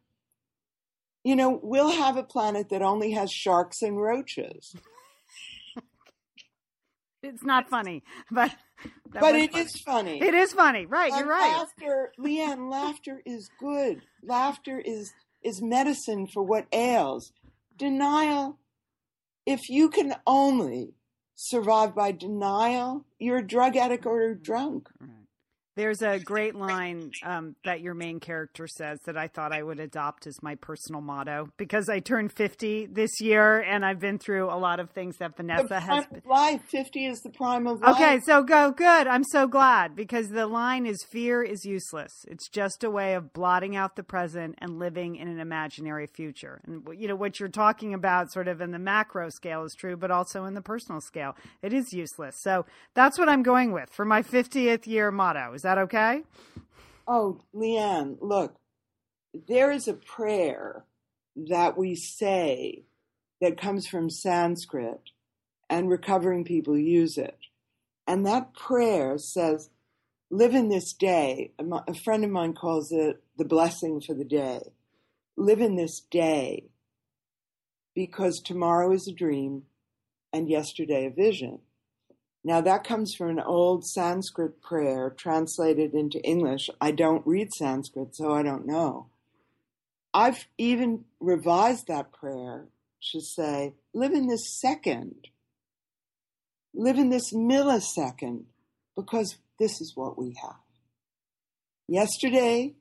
you 1.27 1.35
know, 1.35 1.59
we'll 1.61 1.91
have 1.91 2.17
a 2.17 2.23
planet 2.23 2.69
that 2.69 2.83
only 2.83 3.11
has 3.11 3.33
sharks 3.33 3.83
and 3.83 4.01
roaches. 4.01 4.75
It's 7.23 7.43
not 7.43 7.69
funny, 7.69 8.05
but 8.31 8.55
but 9.11 9.35
it 9.35 9.51
funny. 9.51 9.65
is 9.65 9.81
funny. 9.81 10.23
It 10.23 10.33
is 10.33 10.53
funny, 10.53 10.87
right? 10.87 11.11
And 11.11 11.21
You're 11.23 11.29
right. 11.29 11.57
Laughter, 11.59 12.13
Lian, 12.19 12.71
laughter 12.71 13.21
is 13.27 13.51
good. 13.59 14.03
Laughter 14.23 14.79
is 14.79 15.13
is 15.43 15.61
medicine 15.61 16.29
for 16.29 16.45
what 16.45 16.67
ails. 16.73 17.33
Denial, 17.77 18.61
if 19.45 19.69
you 19.69 19.89
can 19.89 20.15
only 20.25 20.95
survive 21.35 21.97
by 21.97 22.13
denial, 22.13 23.05
you're 23.19 23.39
a 23.39 23.47
drug 23.47 23.77
addict 23.77 24.07
or 24.07 24.23
a 24.23 24.35
mm-hmm. 24.35 24.43
drunk. 24.45 24.89
Right. 25.01 25.26
There's 25.77 26.01
a 26.01 26.19
great 26.19 26.55
line 26.55 27.11
um, 27.23 27.55
that 27.67 27.83
your 27.83 27.93
main 27.93 28.19
character 28.19 28.67
says 28.67 28.99
that 29.05 29.19
I 29.19 29.29
thought 29.29 29.53
I 29.53 29.63
would 29.63 29.79
adopt 29.79 30.27
as 30.27 30.43
my 30.43 30.55
personal 30.55 31.03
motto 31.03 31.51
because 31.59 31.91
I 31.91 32.01
turned 32.01 32.33
50 32.33 32.87
this 32.87 33.21
year 33.21 33.61
and 33.61 33.85
I've 33.85 34.01
been 34.01 34.19
through 34.19 34.47
a 34.47 34.57
lot 34.57 34.81
of 34.81 34.89
things 34.93 35.19
that 35.19 35.37
The 35.37 35.43
Vanessa 35.43 35.79
has. 35.79 36.07
of 36.11 36.25
life, 36.25 36.63
50 36.71 37.07
is 37.07 37.21
the 37.21 37.29
prime 37.29 37.67
of 37.67 37.83
life. 37.83 37.95
Okay, 37.95 38.21
so 38.25 38.43
go 38.43 38.71
good. 38.71 39.07
I'm 39.07 39.23
so 39.25 39.47
glad 39.47 39.95
because 39.95 40.29
the 40.29 40.47
line 40.47 40.87
is 40.87 40.97
fear 41.11 41.43
is 41.43 41.63
useless. 41.67 42.11
It's 42.27 42.49
just 42.49 42.83
a 42.83 42.91
way 42.91 43.13
of 43.13 43.35
blotting 43.35 43.77
out 43.77 43.97
the 43.97 44.03
present 44.03 44.55
and 44.63 44.79
living 44.79 45.17
in 45.17 45.29
an 45.29 45.41
imaginary 45.41 46.07
future. 46.07 46.63
And 46.67 46.89
you 46.99 47.07
know 47.07 47.17
what 47.17 47.39
you're 47.39 47.51
talking 47.51 47.93
about 47.93 48.33
sort 48.33 48.49
of 48.49 48.63
in 48.63 48.71
the 48.71 48.79
macro 48.79 49.29
scale 49.29 49.63
is 49.65 49.77
true, 49.79 49.99
but 49.99 50.11
also 50.11 50.47
in 50.47 50.55
the 50.55 50.63
personal 50.63 51.03
scale. 51.03 51.37
It 51.61 51.75
is 51.75 51.93
useless. 51.93 52.37
So 52.41 52.65
that's 52.95 53.19
what 53.19 53.29
I'm 53.29 53.43
going 53.43 53.73
with 53.73 53.91
for 53.91 54.07
my 54.07 54.23
50th 54.23 54.87
year 54.87 55.11
motto. 55.11 55.53
Is 55.53 55.66
that 55.67 55.79
okay? 55.79 56.23
Oh, 57.09 57.41
Lian, 57.53 58.19
look, 58.21 58.55
there 59.49 59.73
is 59.73 59.89
a 59.89 59.95
prayer 59.95 60.85
that 61.35 61.77
we 61.77 61.97
say 61.97 62.85
that 63.41 63.61
comes 63.61 63.87
from 63.89 64.09
Sanskrit, 64.09 65.11
and 65.69 65.91
recovering 65.91 66.45
people 66.45 66.79
use 66.79 67.19
it. 67.19 67.37
And 68.07 68.25
that 68.25 68.55
prayer 68.55 69.19
says, 69.19 69.71
Live 70.31 70.55
in 70.55 70.69
this 70.69 70.93
day. 70.93 71.53
A 71.59 71.65
A 71.89 71.95
friend 71.95 72.25
of 72.25 72.31
mine 72.31 72.55
calls 72.55 72.93
it 72.93 73.23
the 73.37 73.45
blessing 73.45 74.01
for 74.01 74.15
the 74.15 74.25
day. 74.25 74.61
Live 75.37 75.61
in 75.61 75.75
this 75.75 76.01
day 76.01 76.71
because 77.95 78.41
tomorrow 78.41 78.93
is 78.93 79.09
a 79.09 79.13
dream 79.13 79.65
and 80.33 80.49
yesterday 80.49 81.07
a 81.07 81.11
vision. 81.11 81.61
Now, 82.47 82.61
that 82.61 82.85
comes 82.85 83.13
from 83.13 83.31
an 83.31 83.41
old 83.41 83.85
Sanskrit 83.85 84.63
prayer 84.63 85.11
translated 85.11 85.95
into 85.95 86.23
English. 86.23 86.71
I 86.81 86.93
don't 86.93 87.27
read 87.27 87.53
Sanskrit, 87.53 88.15
so 88.15 88.33
I 88.33 88.45
don't 88.45 88.69
know. 88.69 89.09
I've 90.15 90.47
even 90.57 91.07
revised 91.19 91.89
that 91.89 92.13
prayer 92.13 92.67
to 93.11 93.21
say, 93.21 93.75
live 93.93 94.13
in 94.13 94.29
this 94.29 94.61
second, 94.61 95.27
live 96.73 96.99
in 96.99 97.11
this 97.11 97.35
millisecond, 97.35 98.45
because 98.95 99.39
this 99.59 99.81
is 99.81 99.97
what 99.97 100.17
we 100.17 100.37
have. 100.41 100.61
Yesterday 101.89 102.77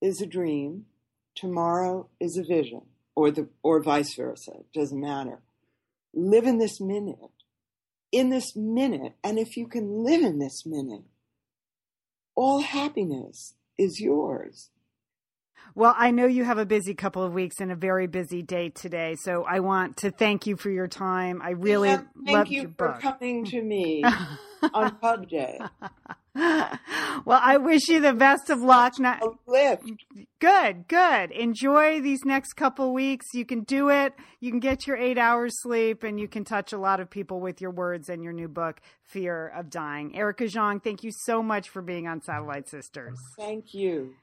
is 0.00 0.22
a 0.22 0.26
dream, 0.26 0.86
tomorrow 1.34 2.06
is 2.20 2.38
a 2.38 2.44
vision, 2.44 2.82
or 3.16 3.32
the 3.32 3.48
or 3.64 3.82
vice 3.82 4.14
versa. 4.14 4.52
It 4.52 4.72
doesn't 4.72 5.00
matter. 5.00 5.40
Live 6.14 6.44
in 6.44 6.58
this 6.58 6.80
minute. 6.80 7.18
In 8.14 8.30
this 8.30 8.54
minute, 8.54 9.14
and 9.24 9.40
if 9.40 9.56
you 9.56 9.66
can 9.66 10.04
live 10.04 10.22
in 10.22 10.38
this 10.38 10.64
minute, 10.64 11.02
all 12.36 12.60
happiness 12.60 13.54
is 13.76 14.00
yours. 14.00 14.70
Well, 15.74 15.96
I 15.98 16.12
know 16.12 16.26
you 16.26 16.44
have 16.44 16.58
a 16.58 16.64
busy 16.64 16.94
couple 16.94 17.24
of 17.24 17.32
weeks 17.32 17.56
and 17.58 17.72
a 17.72 17.74
very 17.74 18.06
busy 18.06 18.40
day 18.40 18.68
today, 18.68 19.16
so 19.16 19.42
I 19.42 19.58
want 19.58 19.96
to 19.98 20.12
thank 20.12 20.46
you 20.46 20.56
for 20.56 20.70
your 20.70 20.86
time. 20.86 21.42
I 21.42 21.50
really 21.50 21.88
yeah, 21.88 22.02
thank 22.24 22.50
you 22.52 22.60
your 22.60 22.70
for 22.78 22.92
book. 22.92 23.00
coming 23.00 23.44
to 23.46 23.60
me 23.60 24.04
on 24.72 24.96
Pub 24.96 25.28
Day. 25.28 25.58
well, 26.34 27.40
I 27.42 27.58
wish 27.58 27.88
you 27.88 28.00
the 28.00 28.12
best 28.12 28.50
of 28.50 28.60
luck. 28.60 28.98
Not, 28.98 29.22
good, 30.40 30.88
good. 30.88 31.30
Enjoy 31.30 32.00
these 32.00 32.24
next 32.24 32.54
couple 32.54 32.92
weeks. 32.92 33.26
You 33.34 33.44
can 33.44 33.62
do 33.62 33.88
it. 33.88 34.14
You 34.40 34.50
can 34.50 34.60
get 34.60 34.86
your 34.86 34.96
eight 34.96 35.18
hours 35.18 35.52
sleep, 35.62 36.02
and 36.02 36.18
you 36.18 36.26
can 36.26 36.44
touch 36.44 36.72
a 36.72 36.78
lot 36.78 37.00
of 37.00 37.08
people 37.08 37.40
with 37.40 37.60
your 37.60 37.70
words 37.70 38.08
and 38.08 38.22
your 38.22 38.32
new 38.32 38.48
book, 38.48 38.80
Fear 39.04 39.52
of 39.56 39.70
Dying. 39.70 40.16
Erica 40.16 40.48
Jong, 40.48 40.80
thank 40.80 41.04
you 41.04 41.10
so 41.12 41.42
much 41.42 41.68
for 41.68 41.82
being 41.82 42.08
on 42.08 42.20
Satellite 42.20 42.68
Sisters. 42.68 43.18
Thank 43.38 43.72
you. 43.72 44.14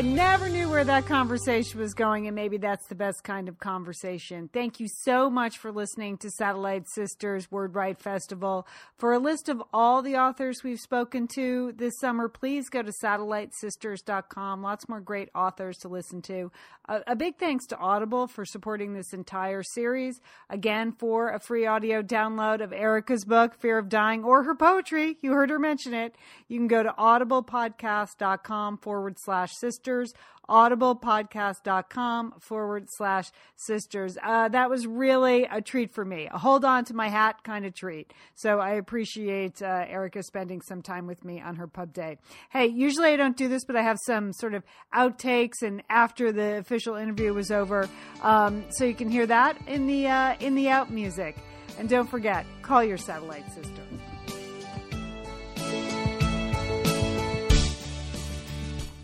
I 0.00 0.02
never 0.02 0.48
knew 0.48 0.59
where 0.70 0.84
that 0.84 1.04
conversation 1.04 1.80
was 1.80 1.94
going, 1.94 2.28
and 2.28 2.36
maybe 2.36 2.56
that's 2.56 2.86
the 2.86 2.94
best 2.94 3.24
kind 3.24 3.48
of 3.48 3.58
conversation. 3.58 4.48
Thank 4.52 4.78
you 4.78 4.86
so 4.88 5.28
much 5.28 5.58
for 5.58 5.72
listening 5.72 6.16
to 6.18 6.30
Satellite 6.30 6.88
Sisters 6.88 7.50
Word 7.50 7.74
Right 7.74 8.00
Festival. 8.00 8.68
For 8.96 9.12
a 9.12 9.18
list 9.18 9.48
of 9.48 9.60
all 9.72 10.00
the 10.00 10.16
authors 10.16 10.62
we've 10.62 10.78
spoken 10.78 11.26
to 11.34 11.72
this 11.76 11.98
summer, 11.98 12.28
please 12.28 12.68
go 12.68 12.82
to 12.82 12.92
satellitesisters.com. 13.02 14.62
Lots 14.62 14.88
more 14.88 15.00
great 15.00 15.28
authors 15.34 15.76
to 15.78 15.88
listen 15.88 16.22
to. 16.22 16.52
A, 16.88 17.00
a 17.08 17.16
big 17.16 17.36
thanks 17.36 17.66
to 17.66 17.76
Audible 17.76 18.28
for 18.28 18.44
supporting 18.44 18.94
this 18.94 19.12
entire 19.12 19.64
series. 19.64 20.20
Again, 20.50 20.92
for 20.92 21.30
a 21.30 21.40
free 21.40 21.66
audio 21.66 22.00
download 22.00 22.62
of 22.62 22.72
Erica's 22.72 23.24
book, 23.24 23.54
Fear 23.54 23.78
of 23.78 23.88
Dying, 23.88 24.22
or 24.22 24.44
her 24.44 24.54
poetry, 24.54 25.18
you 25.20 25.32
heard 25.32 25.50
her 25.50 25.58
mention 25.58 25.94
it, 25.94 26.14
you 26.46 26.58
can 26.58 26.68
go 26.68 26.84
to 26.84 26.90
audiblepodcast.com 26.90 28.78
forward 28.78 29.16
slash 29.18 29.50
sisters, 29.54 30.12
audiblepodcast.com 30.50 32.34
forward 32.40 32.86
slash 32.88 33.30
sisters. 33.56 34.18
Uh, 34.22 34.48
that 34.48 34.68
was 34.68 34.86
really 34.86 35.44
a 35.44 35.60
treat 35.62 35.92
for 35.92 36.04
me, 36.04 36.28
a 36.30 36.38
hold 36.38 36.64
on 36.64 36.84
to 36.86 36.94
my 36.94 37.08
hat 37.08 37.42
kind 37.44 37.64
of 37.64 37.74
treat. 37.74 38.12
So 38.34 38.58
I 38.58 38.72
appreciate 38.72 39.62
uh, 39.62 39.84
Erica 39.88 40.22
spending 40.22 40.60
some 40.60 40.82
time 40.82 41.06
with 41.06 41.24
me 41.24 41.40
on 41.40 41.56
her 41.56 41.66
pub 41.66 41.92
day. 41.92 42.18
Hey, 42.50 42.66
usually 42.66 43.10
I 43.10 43.16
don't 43.16 43.36
do 43.36 43.48
this, 43.48 43.64
but 43.64 43.76
I 43.76 43.82
have 43.82 43.98
some 44.04 44.32
sort 44.32 44.54
of 44.54 44.64
outtakes 44.94 45.62
and 45.62 45.82
after 45.88 46.32
the 46.32 46.58
official 46.58 46.96
interview 46.96 47.32
was 47.32 47.50
over, 47.50 47.88
um, 48.22 48.64
so 48.70 48.84
you 48.84 48.94
can 48.94 49.08
hear 49.08 49.26
that 49.26 49.56
in 49.68 49.86
the 49.86 50.08
uh, 50.08 50.34
in 50.40 50.54
the 50.54 50.68
out 50.68 50.90
music. 50.90 51.36
And 51.78 51.88
don't 51.88 52.10
forget, 52.10 52.44
call 52.62 52.84
your 52.84 52.98
satellite 52.98 53.50
sister. 53.54 53.82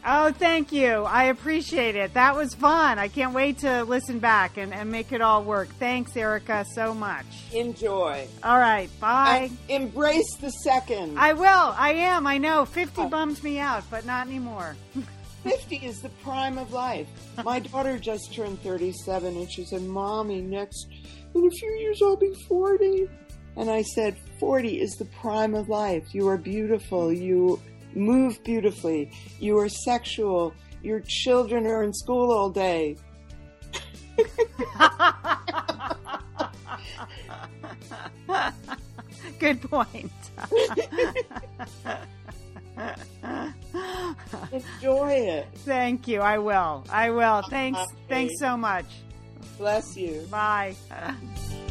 Oh, 0.09 0.30
thank 0.30 0.70
you. 0.70 1.02
I 1.02 1.24
appreciate 1.24 1.96
it. 1.96 2.14
That 2.14 2.36
was 2.36 2.54
fun. 2.54 3.00
I 3.00 3.09
can't 3.09 3.34
wait 3.34 3.59
to 3.59 3.82
listen 3.82 4.20
back 4.20 4.57
and, 4.57 4.72
and 4.72 4.88
make 4.88 5.11
it 5.11 5.20
all 5.20 5.42
work. 5.42 5.68
Thanks, 5.80 6.16
Erica, 6.16 6.64
so 6.74 6.94
much. 6.94 7.26
Enjoy. 7.52 8.28
All 8.44 8.59
right. 8.59 8.88
Bye. 9.00 9.50
And 9.68 9.82
embrace 9.82 10.36
the 10.40 10.50
second. 10.50 11.18
I 11.18 11.32
will. 11.32 11.44
I 11.48 11.94
am. 11.94 12.24
I 12.24 12.38
know. 12.38 12.64
50 12.64 13.07
bums 13.07 13.42
me 13.42 13.59
out, 13.59 13.82
but 13.90 14.07
not 14.07 14.28
anymore. 14.28 14.76
50 15.42 15.76
is 15.76 16.00
the 16.00 16.09
prime 16.22 16.57
of 16.57 16.72
life. 16.72 17.09
My 17.44 17.59
daughter 17.59 17.98
just 17.98 18.32
turned 18.32 18.62
37 18.62 19.36
and 19.36 19.52
she 19.52 19.64
said, 19.64 19.82
Mommy, 19.82 20.40
next, 20.40 20.86
in 21.34 21.44
a 21.44 21.50
few 21.50 21.70
years 21.80 22.00
I'll 22.00 22.16
be 22.16 22.32
40. 22.46 23.09
And 23.57 23.68
I 23.68 23.82
said, 23.82 24.16
40 24.38 24.80
is 24.80 24.92
the 24.92 25.04
prime 25.07 25.57
of 25.57 25.68
life. 25.68 26.14
You 26.14 26.28
are 26.28 26.38
beautiful. 26.38 27.12
You 27.12 27.61
move 27.97 28.42
beautifully. 28.44 29.11
You 29.40 29.59
are 29.59 29.68
sexual. 29.68 30.55
Your 30.82 31.03
children 31.07 31.66
are 31.66 31.82
in 31.82 31.92
school 31.92 32.30
all 32.30 32.51
day. 32.51 32.97
Good 39.38 39.61
point. 39.62 40.12
Enjoy 44.53 45.12
it. 45.12 45.49
Thank 45.59 46.09
you. 46.09 46.20
I 46.20 46.38
will. 46.38 46.84
I 46.90 47.11
will. 47.11 47.42
Thanks. 47.51 47.80
Thanks 48.09 48.34
so 48.38 48.57
much. 48.57 48.86
Bless 49.59 49.97
you. 49.97 50.26
Bye. 50.30 50.74